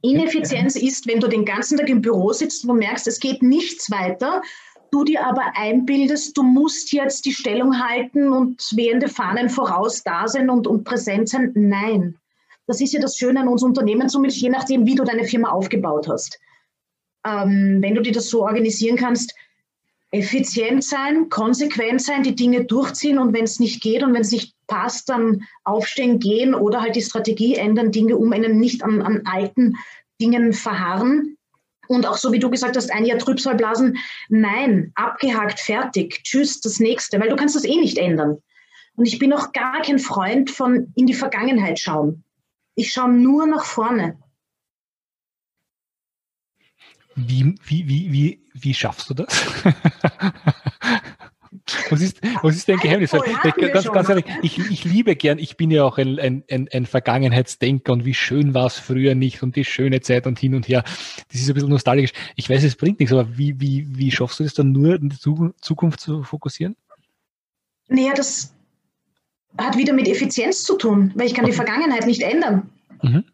[0.02, 3.90] Ineffizienz ist, wenn du den ganzen Tag im Büro sitzt und merkst, es geht nichts
[3.90, 4.42] weiter,
[4.90, 10.28] du dir aber einbildest, du musst jetzt die Stellung halten und wehende Fahnen voraus da
[10.28, 11.52] sein und, und präsent sein.
[11.54, 12.16] Nein.
[12.66, 15.50] Das ist ja das Schöne an uns Unternehmen, zumindest je nachdem, wie du deine Firma
[15.50, 16.38] aufgebaut hast.
[17.26, 19.34] Ähm, wenn du dir das so organisieren kannst,
[20.10, 24.30] effizient sein, konsequent sein, die Dinge durchziehen und wenn es nicht geht und wenn es
[24.30, 29.22] nicht passt, dann aufstehen, gehen oder halt die Strategie ändern, Dinge umändern, nicht an, an
[29.26, 29.76] alten
[30.20, 31.36] Dingen verharren.
[31.86, 33.98] Und auch so wie du gesagt hast, ein Jahr Trübsalblasen,
[34.28, 38.38] nein, abgehakt, fertig, tschüss, das nächste, weil du kannst das eh nicht ändern.
[38.96, 42.24] Und ich bin auch gar kein Freund von in die Vergangenheit schauen.
[42.74, 44.18] Ich schaue nur nach vorne.
[47.16, 49.46] Wie, wie, wie, wie, wie schaffst du das?
[51.90, 53.12] was, ist, was ist dein Geheimnis?
[53.12, 56.68] Ich, ganz, ganz ehrlich, ich, ich liebe gern, ich bin ja auch ein, ein, ein,
[56.72, 60.54] ein Vergangenheitsdenker und wie schön war es früher nicht und die schöne Zeit und hin
[60.54, 60.82] und her.
[60.82, 62.12] Das ist ein bisschen nostalgisch.
[62.36, 65.10] Ich weiß, es bringt nichts, aber wie, wie, wie schaffst du das dann nur in
[65.10, 66.76] die Zukunft zu fokussieren?
[67.88, 68.54] Naja, das
[69.58, 71.52] hat wieder mit Effizienz zu tun, weil ich kann okay.
[71.52, 72.70] die Vergangenheit nicht ändern.
[73.02, 73.24] Mhm.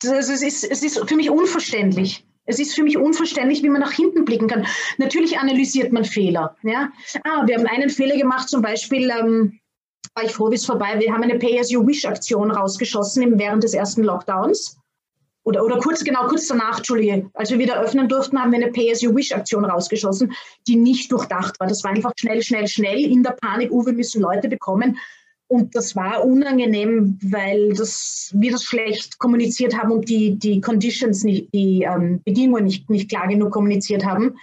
[0.00, 2.23] Das, ist, es ist für mich unverständlich.
[2.46, 4.66] Es ist für mich unverständlich, wie man nach hinten blicken kann.
[4.98, 6.56] Natürlich analysiert man Fehler.
[6.62, 6.90] Ja?
[7.24, 9.58] Ah, wir haben einen Fehler gemacht, zum Beispiel, ähm,
[10.14, 14.78] war ich froh, wie es vorbei, wir haben eine Pay-as-you-wish-Aktion rausgeschossen während des ersten Lockdowns.
[15.44, 18.72] Oder, oder kurz, genau, kurz danach, Entschuldige, als wir wieder öffnen durften, haben wir eine
[18.72, 20.32] Pay-as-you-wish-Aktion rausgeschossen,
[20.66, 21.66] die nicht durchdacht war.
[21.66, 24.98] Das war einfach schnell, schnell, schnell in der Panik, oh, wir müssen Leute bekommen.
[25.54, 31.22] Und das war unangenehm, weil das, wir das schlecht kommuniziert haben und die, die Conditions,
[31.22, 34.36] nicht, die ähm, Bedingungen nicht, nicht klar genug kommuniziert haben.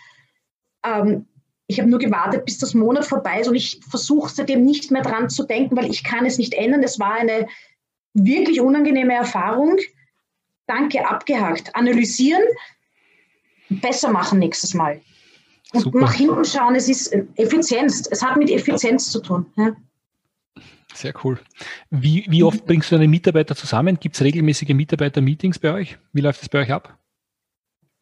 [0.86, 1.26] Ähm,
[1.68, 5.02] ich habe nur gewartet, bis das Monat vorbei ist und ich versuche seitdem nicht mehr
[5.02, 6.82] dran zu denken, weil ich kann es nicht ändern.
[6.82, 7.46] Es war eine
[8.14, 9.80] wirklich unangenehme Erfahrung.
[10.66, 11.76] Danke, abgehakt.
[11.76, 12.44] Analysieren,
[13.68, 15.02] besser machen nächstes Mal.
[15.74, 16.00] Und Super.
[16.00, 18.08] nach hinten schauen, es ist Effizienz.
[18.10, 19.46] Es hat mit Effizienz zu tun.
[19.58, 19.76] Ja.
[20.94, 21.40] Sehr cool.
[21.90, 24.00] Wie, wie oft bringst du deine Mitarbeiter zusammen?
[24.00, 25.98] Gibt es regelmäßige Mitarbeiter-Meetings bei euch?
[26.14, 26.98] Wie läuft das bei euch ab?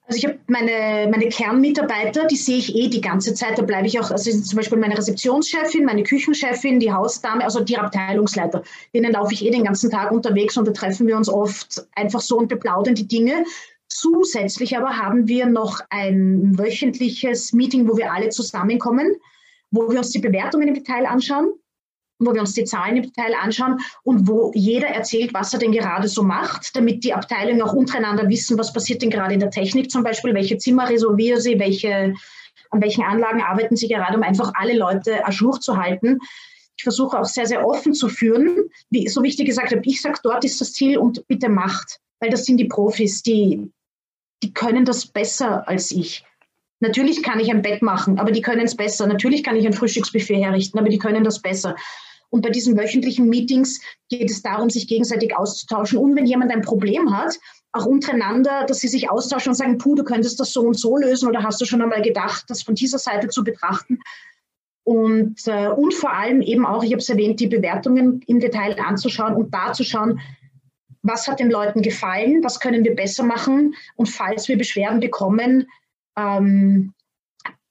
[0.10, 3.60] Also ich habe meine, meine Kernmitarbeiter, die sehe ich eh die ganze Zeit.
[3.60, 7.78] Da bleibe ich auch, also zum Beispiel meine Rezeptionschefin, meine Küchenchefin, die Hausdame, also die
[7.78, 8.64] Abteilungsleiter.
[8.92, 12.22] Denen laufe ich eh den ganzen Tag unterwegs und da treffen wir uns oft einfach
[12.22, 13.46] so und beplaudern die Dinge.
[13.88, 19.16] Zusätzlich aber haben wir noch ein wöchentliches Meeting, wo wir alle zusammenkommen,
[19.70, 21.54] wo wir uns die Bewertungen im Detail anschauen
[22.20, 25.72] wo wir uns die Zahlen im Detail anschauen und wo jeder erzählt, was er denn
[25.72, 29.52] gerade so macht, damit die Abteilungen auch untereinander wissen, was passiert denn gerade in der
[29.52, 32.14] Technik zum Beispiel, welche Zimmer resolvieren sie, welche,
[32.70, 36.20] an welchen Anlagen arbeiten sie gerade, um einfach alle Leute ajour zu halten.
[36.78, 38.70] Ich versuche auch sehr, sehr offen zu führen.
[38.90, 41.50] Wie, so wie ich dir gesagt habe, ich sage, dort ist das Ziel und bitte
[41.50, 43.72] macht, weil das sind die Profis, die,
[44.44, 46.24] die können das besser als ich.
[46.82, 49.06] Natürlich kann ich ein Bett machen, aber die können es besser.
[49.08, 51.76] Natürlich kann ich ein Frühstücksbuffet herrichten, aber die können das besser.
[52.30, 55.98] Und bei diesen wöchentlichen Meetings geht es darum, sich gegenseitig auszutauschen.
[55.98, 57.40] Und wenn jemand ein Problem hat,
[57.72, 60.98] auch untereinander, dass sie sich austauschen und sagen, puh, du könntest das so und so
[60.98, 64.00] lösen oder hast du schon einmal gedacht, das von dieser Seite zu betrachten.
[64.84, 68.76] Und, äh, und vor allem eben auch, ich habe es erwähnt, die Bewertungen im Detail
[68.80, 70.20] anzuschauen und da zu schauen,
[71.04, 75.68] was hat den Leuten gefallen, was können wir besser machen und falls wir Beschwerden bekommen,
[76.18, 76.94] ähm,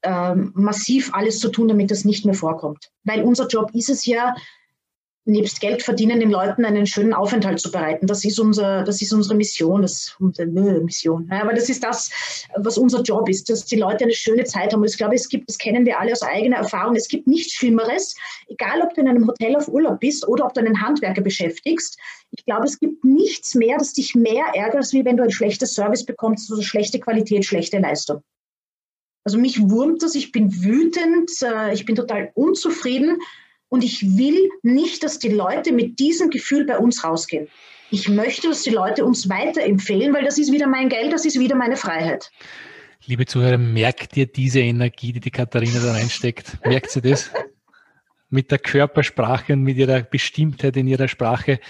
[0.03, 2.91] ähm, massiv alles zu tun, damit das nicht mehr vorkommt.
[3.05, 4.35] Weil unser Job ist es ja,
[5.29, 8.07] nebst Geld verdienen, den Leuten einen schönen Aufenthalt zu bereiten.
[8.07, 11.29] Das ist, unser, das ist unsere Mission, das unsere Mission.
[11.31, 12.11] Ja, aber das ist das,
[12.57, 14.81] was unser Job ist, dass die Leute eine schöne Zeit haben.
[14.81, 17.53] Und ich glaube, es gibt, das kennen wir alle aus eigener Erfahrung, es gibt nichts
[17.53, 18.17] Schlimmeres,
[18.49, 21.99] egal ob du in einem Hotel auf Urlaub bist oder ob du einen Handwerker beschäftigst.
[22.31, 25.75] Ich glaube, es gibt nichts mehr, das dich mehr ärgert, als wenn du ein schlechtes
[25.75, 28.23] Service bekommst, also schlechte Qualität, schlechte Leistung.
[29.29, 33.19] Also mich wurmt das, ich bin wütend, äh, ich bin total unzufrieden
[33.69, 37.47] und ich will nicht, dass die Leute mit diesem Gefühl bei uns rausgehen.
[37.91, 41.39] Ich möchte, dass die Leute uns weiterempfehlen, weil das ist wieder mein Geld, das ist
[41.39, 42.31] wieder meine Freiheit.
[43.05, 46.65] Liebe Zuhörer, merkt ihr diese Energie, die die Katharina da reinsteckt?
[46.65, 47.31] Merkt sie das?
[48.31, 51.61] Mit der Körpersprache und mit ihrer Bestimmtheit in ihrer Sprache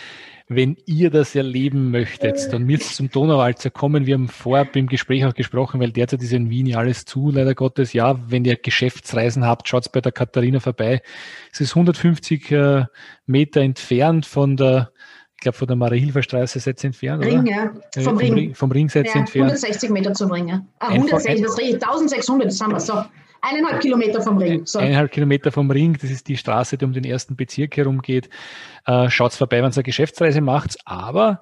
[0.49, 4.07] wenn ihr das erleben möchtet, dann müsst ihr zum Donauwalzer kommen.
[4.07, 7.31] Wir haben vorab im Gespräch auch gesprochen, weil derzeit ist in Wien ja alles zu,
[7.31, 7.93] leider Gottes.
[7.93, 11.03] Ja, wenn ihr Geschäftsreisen habt, schaut bei der Katharina vorbei.
[11.53, 12.85] Es ist 150 äh,
[13.27, 14.91] Meter entfernt von der,
[15.35, 17.51] ich glaube, von der Marie-Hilfer Straße setzt entfernt, Ring, oder?
[17.51, 18.35] Ja, vom, äh, vom Ring.
[18.35, 18.55] Ring.
[18.55, 19.51] Vom Ring setzt ja, entfernt.
[19.51, 20.65] 160 Meter zum Ring, ja.
[20.79, 23.05] Ah, 160, das 1600, das haben wir so.
[23.41, 24.67] Eineinhalb Kilometer vom Ring.
[24.67, 24.79] So.
[24.79, 28.29] Eineinhalb Kilometer vom Ring, das ist die Straße, die um den ersten Bezirk herumgeht.
[28.87, 31.41] Äh, Schaut vorbei, wenn ihr eine Geschäftsreise macht, aber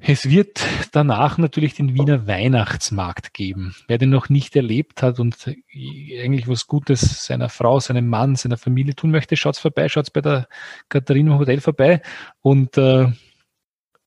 [0.00, 3.74] es wird danach natürlich den Wiener Weihnachtsmarkt geben.
[3.88, 8.58] Wer den noch nicht erlebt hat und eigentlich was Gutes seiner Frau, seinem Mann, seiner
[8.58, 10.48] Familie tun möchte, schaut's vorbei, schaut's bei der
[10.88, 12.00] Katharina Hotel vorbei
[12.42, 13.10] und, äh,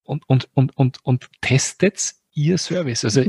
[0.03, 3.03] und, und, und, und, und testet ihr Service.
[3.03, 3.25] Also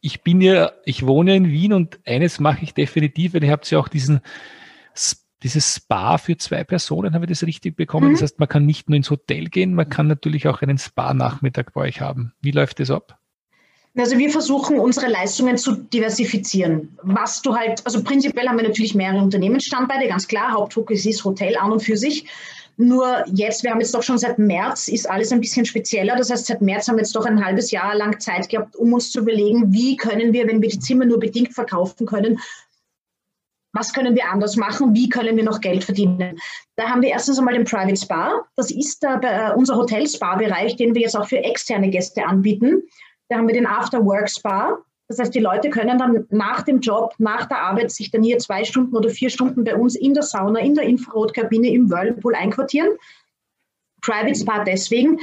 [0.00, 3.70] ich bin ja, ich wohne in Wien und eines mache ich definitiv, weil ihr habt
[3.70, 4.20] ja auch diesen
[5.42, 8.08] dieses Spa für zwei Personen, habe ich das richtig bekommen?
[8.08, 8.12] Mhm.
[8.14, 11.72] Das heißt, man kann nicht nur ins Hotel gehen, man kann natürlich auch einen Spa-Nachmittag
[11.74, 12.32] bei euch haben.
[12.40, 13.18] Wie läuft das ab?
[13.96, 16.96] Also wir versuchen unsere Leistungen zu diversifizieren.
[17.02, 20.52] Was du halt, also prinzipiell haben wir natürlich mehrere Unternehmensstandbeine, ganz klar.
[20.52, 22.26] Hauptfokus ist Hotel an und für sich.
[22.80, 26.14] Nur jetzt, wir haben jetzt doch schon seit März, ist alles ein bisschen spezieller.
[26.14, 28.92] Das heißt, seit März haben wir jetzt doch ein halbes Jahr lang Zeit gehabt, um
[28.92, 32.38] uns zu überlegen, wie können wir, wenn wir die Zimmer nur bedingt verkaufen können,
[33.72, 36.38] was können wir anders machen, wie können wir noch Geld verdienen.
[36.76, 38.44] Da haben wir erstens einmal den Private Spa.
[38.54, 42.84] Das ist der, äh, unser Hotel-Spa-Bereich, den wir jetzt auch für externe Gäste anbieten.
[43.28, 44.78] Da haben wir den After-Work-Spa.
[45.08, 48.38] Das heißt, die Leute können dann nach dem Job, nach der Arbeit sich dann hier
[48.38, 52.34] zwei Stunden oder vier Stunden bei uns in der Sauna, in der Infrarotkabine, im Whirlpool
[52.34, 52.90] einquartieren.
[54.02, 55.18] Private Spa deswegen,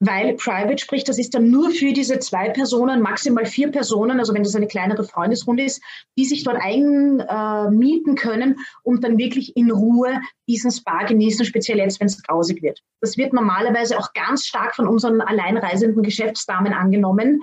[0.00, 4.34] weil Private spricht, das ist dann nur für diese zwei Personen, maximal vier Personen, also
[4.34, 5.82] wenn das eine kleinere Freundesrunde ist,
[6.16, 11.78] die sich dort einmieten äh, können und dann wirklich in Ruhe diesen Spa genießen, speziell
[11.78, 12.82] jetzt, wenn es grausig wird.
[13.00, 17.42] Das wird normalerweise auch ganz stark von unseren alleinreisenden Geschäftsdamen angenommen,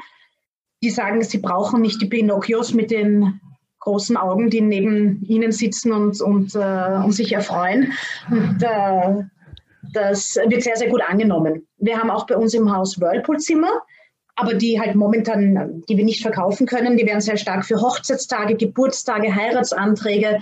[0.84, 3.39] die sagen, sie brauchen nicht die Pinocchios mit den
[3.80, 7.94] großen Augen, die neben ihnen sitzen und, und, äh, und sich erfreuen.
[8.30, 9.24] Und, äh,
[9.94, 11.67] das wird sehr, sehr gut angenommen.
[11.78, 13.82] Wir haben auch bei uns im Haus Whirlpool-Zimmer,
[14.36, 18.56] aber die halt momentan, die wir nicht verkaufen können, die werden sehr stark für Hochzeitstage,
[18.56, 20.39] Geburtstage, Heiratsanträge.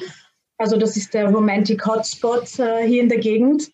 [0.57, 3.71] Also das ist der Romantic Hotspot äh, hier in der Gegend.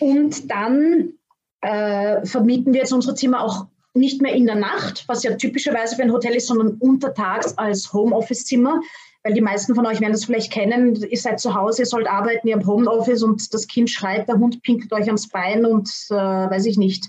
[0.00, 1.12] Und dann
[1.60, 5.96] äh, vermieten wir jetzt unsere Zimmer auch nicht mehr in der Nacht, was ja typischerweise
[5.96, 8.80] für ein Hotel ist, sondern untertags als Homeoffice-Zimmer
[9.22, 12.08] weil die meisten von euch werden das vielleicht kennen, ihr seid zu Hause, ihr sollt
[12.08, 15.88] arbeiten, ihr habt Homeoffice und das Kind schreit, der Hund pinkelt euch ans Bein und
[16.10, 17.08] äh, weiß ich nicht.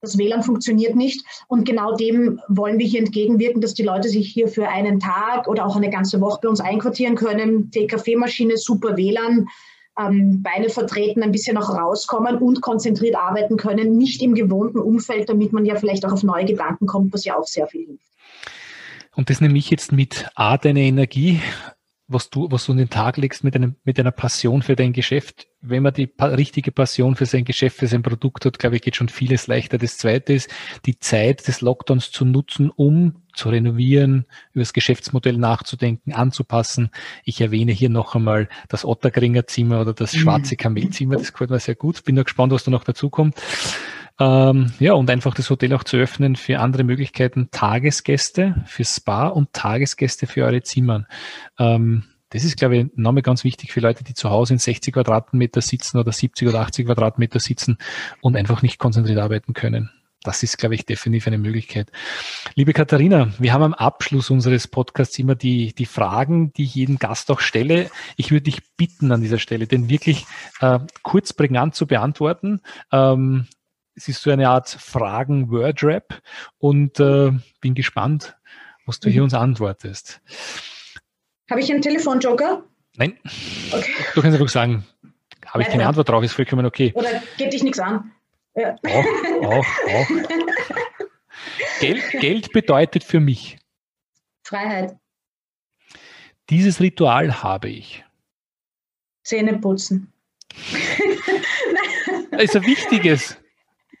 [0.00, 1.24] Das WLAN funktioniert nicht.
[1.48, 5.48] Und genau dem wollen wir hier entgegenwirken, dass die Leute sich hier für einen Tag
[5.48, 7.70] oder auch eine ganze Woche bei uns einquartieren können.
[7.72, 9.48] Die Kaffeemaschine, super WLAN,
[9.98, 15.28] ähm, Beine vertreten, ein bisschen auch rauskommen und konzentriert arbeiten können, nicht im gewohnten Umfeld,
[15.28, 18.04] damit man ja vielleicht auch auf neue Gedanken kommt, was ja auch sehr viel hilft.
[19.16, 21.40] Und das nehme ich jetzt mit A, deine Energie,
[22.08, 24.94] was du, was du in den Tag legst mit, einem, mit einer Passion für dein
[24.94, 25.46] Geschäft.
[25.60, 28.82] Wenn man die pa richtige Passion für sein Geschäft, für sein Produkt hat, glaube ich,
[28.82, 29.76] geht schon vieles leichter.
[29.76, 30.50] Das zweite ist,
[30.86, 36.90] die Zeit des Lockdowns zu nutzen, um zu renovieren, über das Geschäftsmodell nachzudenken, anzupassen.
[37.24, 40.58] Ich erwähne hier noch einmal das Ottergringer Zimmer oder das schwarze mhm.
[40.58, 41.16] Kamelzimmer.
[41.16, 42.02] Das gefällt mir sehr gut.
[42.04, 43.34] Bin noch gespannt, was da noch dazu kommt.
[44.20, 49.28] Ähm, ja, und einfach das Hotel auch zu öffnen für andere Möglichkeiten, Tagesgäste für Spa
[49.28, 51.06] und Tagesgäste für eure Zimmern.
[51.58, 54.92] Ähm, das ist, glaube ich, nochmal ganz wichtig für Leute, die zu Hause in 60
[54.92, 57.78] Quadratmeter sitzen oder 70 oder 80 Quadratmeter sitzen
[58.20, 59.90] und einfach nicht konzentriert arbeiten können.
[60.24, 61.92] Das ist, glaube ich, definitiv eine Möglichkeit.
[62.56, 66.98] Liebe Katharina, wir haben am Abschluss unseres Podcasts immer die, die Fragen, die ich jedem
[66.98, 67.88] Gast auch stelle.
[68.16, 70.26] Ich würde dich bitten an dieser Stelle, den wirklich
[70.60, 72.60] äh, kurz prägnant zu beantworten.
[72.90, 73.46] Ähm,
[73.98, 76.22] es ist so eine Art Fragen-Word-Rap
[76.58, 78.36] und äh, bin gespannt,
[78.86, 79.24] was du hier mhm.
[79.24, 80.20] uns antwortest.
[81.50, 82.62] Habe ich einen Telefonjoker?
[82.96, 83.18] Nein.
[83.72, 83.92] Okay.
[84.14, 84.86] Du kannst einfach sagen,
[85.46, 86.92] habe ich keine Antwort drauf, ist vollkommen okay.
[86.94, 88.12] Oder geht dich nichts an?
[88.54, 88.76] Ja.
[88.86, 90.08] Auch, auch, auch.
[91.80, 93.58] Geld, Geld bedeutet für mich
[94.44, 94.96] Freiheit.
[96.50, 98.04] Dieses Ritual habe ich.
[99.24, 100.12] Zähne putzen.
[102.30, 103.36] Das ist ein wichtiges.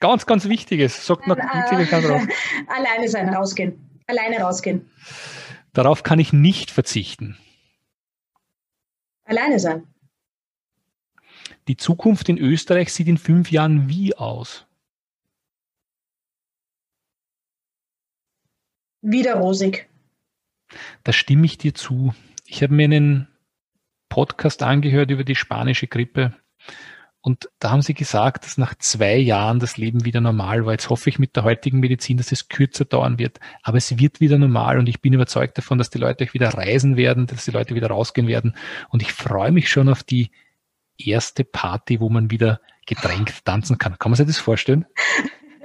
[0.00, 1.06] Ganz, ganz wichtiges.
[1.06, 2.22] Sagt noch äh, drauf.
[2.68, 4.00] Alleine sein, rausgehen.
[4.06, 4.90] Alleine rausgehen.
[5.72, 7.36] Darauf kann ich nicht verzichten.
[9.24, 9.86] Alleine sein.
[11.66, 14.66] Die Zukunft in Österreich sieht in fünf Jahren wie aus?
[19.02, 19.88] Wieder rosig.
[21.04, 22.14] Da stimme ich dir zu.
[22.46, 23.28] Ich habe mir einen
[24.08, 26.34] Podcast angehört über die spanische Grippe
[27.20, 30.72] und da haben sie gesagt, dass nach zwei Jahren das Leben wieder normal war.
[30.72, 33.40] Jetzt hoffe ich mit der heutigen Medizin, dass es kürzer dauern wird.
[33.62, 36.96] Aber es wird wieder normal und ich bin überzeugt davon, dass die Leute wieder reisen
[36.96, 38.54] werden, dass die Leute wieder rausgehen werden.
[38.88, 40.30] Und ich freue mich schon auf die
[40.96, 43.98] erste Party, wo man wieder gedrängt tanzen kann.
[43.98, 44.86] Kann man sich das vorstellen?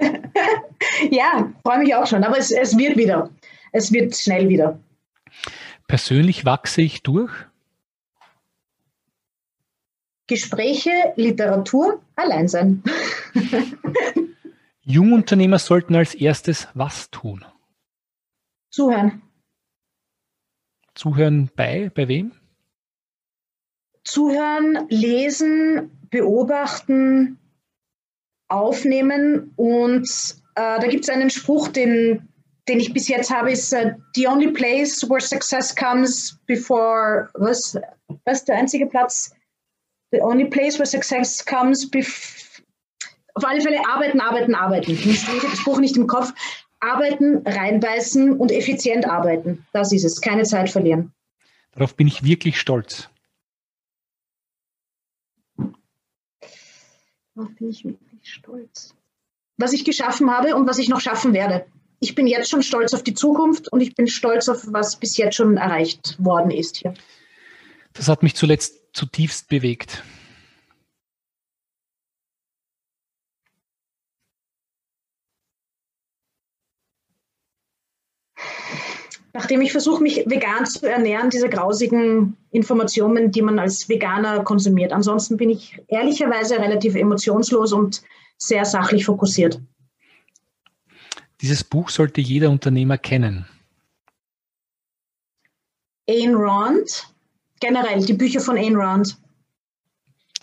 [1.10, 2.24] ja, freue mich auch schon.
[2.24, 3.30] Aber es, es wird wieder.
[3.70, 4.80] Es wird schnell wieder.
[5.86, 7.32] Persönlich wachse ich durch.
[10.26, 12.82] Gespräche, Literatur, allein sein.
[14.80, 17.44] Jungunternehmer sollten als erstes was tun?
[18.70, 19.22] Zuhören.
[20.94, 22.32] Zuhören bei, bei wem?
[24.04, 27.38] Zuhören, lesen, beobachten,
[28.48, 30.08] aufnehmen und
[30.54, 32.28] äh, da gibt es einen Spruch, den
[32.68, 37.78] den ich bis jetzt habe, ist uh, The Only Place Where Success Comes Before, was,
[38.24, 39.34] was der einzige Platz?
[40.14, 42.64] The Only Place Where Success Comes Before,
[43.34, 44.92] auf alle Fälle arbeiten, arbeiten, arbeiten.
[44.92, 46.32] Ich habe das Buch nicht im Kopf.
[46.78, 49.66] Arbeiten, reinbeißen und effizient arbeiten.
[49.72, 50.20] Das ist es.
[50.20, 51.12] Keine Zeit verlieren.
[51.72, 53.08] Darauf bin ich wirklich stolz.
[57.34, 58.94] Darauf bin ich wirklich stolz.
[59.56, 61.66] Was ich geschaffen habe und was ich noch schaffen werde.
[61.98, 65.16] Ich bin jetzt schon stolz auf die Zukunft und ich bin stolz auf, was bis
[65.16, 66.94] jetzt schon erreicht worden ist hier.
[67.94, 70.04] Das hat mich zuletzt zutiefst bewegt.
[79.34, 84.92] nachdem ich versuche, mich vegan zu ernähren, diese grausigen Informationen, die man als Veganer konsumiert.
[84.92, 88.02] Ansonsten bin ich ehrlicherweise relativ emotionslos und
[88.38, 89.60] sehr sachlich fokussiert.
[91.40, 93.46] Dieses Buch sollte jeder Unternehmer kennen.
[96.08, 97.13] Ayn Rand,
[97.64, 99.16] generell die Bücher von Ayn Rand.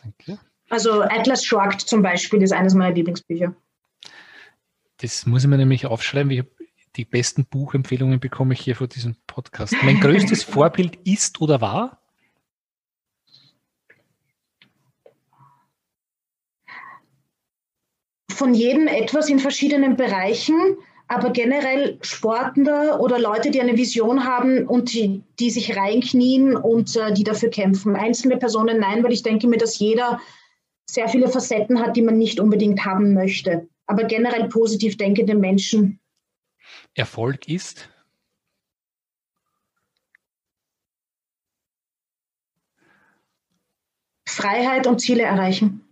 [0.02, 0.40] Danke.
[0.70, 3.54] Also Atlas Shrugged zum Beispiel ist eines meiner Lieblingsbücher.
[4.98, 6.32] Das muss ich mir nämlich aufschreiben.
[6.32, 6.50] Ich habe
[6.96, 9.76] die besten Buchempfehlungen bekomme ich hier vor diesem Podcast.
[9.84, 12.02] Mein größtes Vorbild ist oder war?
[18.32, 20.56] Von jedem etwas in verschiedenen Bereichen,
[21.12, 26.96] aber generell Sportler oder Leute, die eine Vision haben und die, die sich reinknien und
[26.96, 27.98] äh, die dafür kämpfen.
[27.98, 30.22] Einzelne Personen nein, weil ich denke mir, dass jeder
[30.90, 33.68] sehr viele Facetten hat, die man nicht unbedingt haben möchte.
[33.88, 36.00] Aber generell positiv denkende Menschen
[36.94, 37.90] Erfolg ist?
[44.26, 45.86] Freiheit und Ziele erreichen.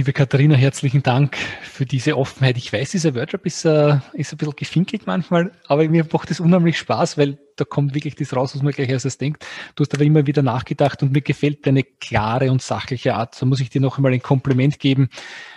[0.00, 2.56] Liebe Katharina, herzlichen Dank für diese Offenheit.
[2.56, 6.40] Ich weiß, dieser Workshop ist, äh, ist ein bisschen gefinkelt manchmal, aber mir macht es
[6.40, 9.44] unheimlich Spaß, weil da kommt wirklich das raus, was man gleich erstes denkt.
[9.74, 13.34] Du hast aber immer wieder nachgedacht und mir gefällt deine klare und sachliche Art.
[13.34, 15.10] So muss ich dir noch einmal ein Kompliment geben,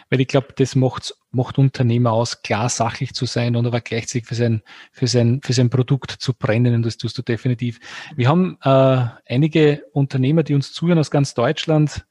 [0.10, 4.28] weil ich glaube, das macht, macht Unternehmer aus, klar sachlich zu sein und aber gleichzeitig
[4.28, 7.80] für sein, für sein, für sein Produkt zu brennen und das tust du definitiv.
[8.14, 12.06] Wir haben äh, einige Unternehmer, die uns zuhören aus ganz Deutschland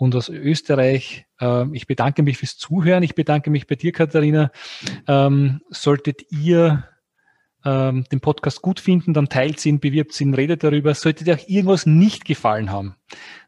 [0.00, 1.26] und aus Österreich.
[1.40, 3.02] Äh, ich bedanke mich fürs Zuhören.
[3.02, 4.50] Ich bedanke mich bei dir, Katharina.
[5.06, 6.88] Ähm, solltet ihr
[7.66, 10.94] ähm, den Podcast gut finden, dann teilt ihn, bewirbt ihn, redet darüber.
[10.94, 12.96] Solltet ihr auch irgendwas nicht gefallen haben,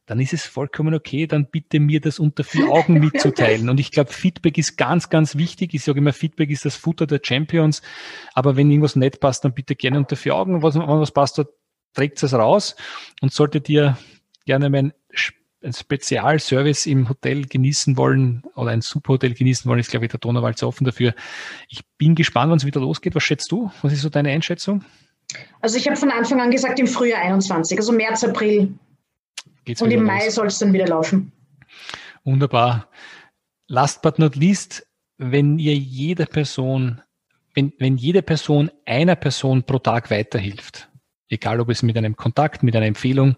[0.05, 3.71] dann ist es vollkommen okay, dann bitte mir das unter vier Augen mitzuteilen.
[3.71, 5.73] Und ich glaube, Feedback ist ganz, ganz wichtig.
[5.73, 7.81] Ich sage immer, Feedback ist das Futter der Champions.
[8.35, 10.63] Aber wenn irgendwas nicht passt, dann bitte gerne unter vier Augen.
[10.63, 11.43] Was, wenn was passt,
[11.95, 12.77] trägt es raus.
[13.23, 13.97] Und solltet ihr
[14.45, 14.93] gerne mein
[15.65, 20.21] ein Spezialservice im Hotel genießen wollen oder ein Superhotel genießen wollen, ist, glaube ich, der
[20.21, 21.15] Donauwald so offen dafür.
[21.69, 23.15] Ich bin gespannt, wann es wieder losgeht.
[23.15, 23.71] Was schätzt du?
[23.83, 24.85] Was ist so deine Einschätzung?
[25.61, 28.75] Also ich habe von Anfang an gesagt im Frühjahr 21, also März, April.
[29.65, 31.33] Geht's Und im Mai soll es dann wieder laufen.
[32.25, 32.89] Wunderbar.
[33.69, 34.87] Last but not least,
[35.19, 37.01] wenn ihr jeder Person,
[37.55, 40.89] wenn, wenn jede Person einer Person pro Tag weiterhilft,
[41.29, 43.37] egal ob es mit einem Kontakt, mit einer Empfehlung,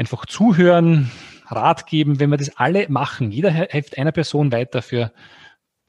[0.00, 1.10] einfach zuhören,
[1.46, 5.12] Rat geben, wenn wir das alle machen, jeder hilft einer Person weiter für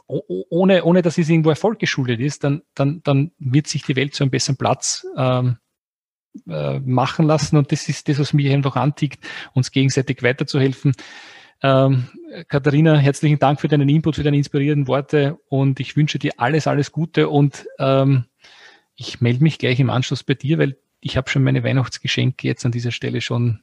[0.07, 4.13] ohne, ohne dass es irgendwo Erfolg geschuldet ist, dann, dann, dann wird sich die Welt
[4.13, 5.57] zu einem besseren Platz ähm,
[6.49, 7.55] äh, machen lassen.
[7.55, 10.93] Und das ist das, was mich einfach antickt, uns gegenseitig weiterzuhelfen.
[11.63, 12.07] Ähm,
[12.49, 16.67] Katharina, herzlichen Dank für deinen Input, für deine inspirierenden Worte und ich wünsche dir alles,
[16.67, 18.25] alles Gute und ähm,
[18.95, 22.65] ich melde mich gleich im Anschluss bei dir, weil ich habe schon meine Weihnachtsgeschenke jetzt
[22.65, 23.61] an dieser Stelle schon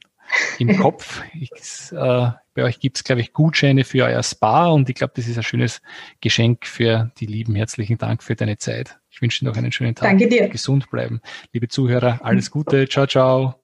[0.57, 1.21] im Kopf.
[1.33, 1.51] Ich,
[1.91, 5.27] äh, bei euch gibt es, glaube ich, Gutscheine für euer Spa und ich glaube, das
[5.27, 5.81] ist ein schönes
[6.21, 7.55] Geschenk für die Lieben.
[7.55, 8.99] Herzlichen Dank für deine Zeit.
[9.09, 10.09] Ich wünsche dir noch einen schönen Tag.
[10.09, 10.49] Danke dir.
[10.49, 11.21] Gesund bleiben.
[11.53, 12.87] Liebe Zuhörer, alles Gute.
[12.87, 13.55] Ciao, ciao.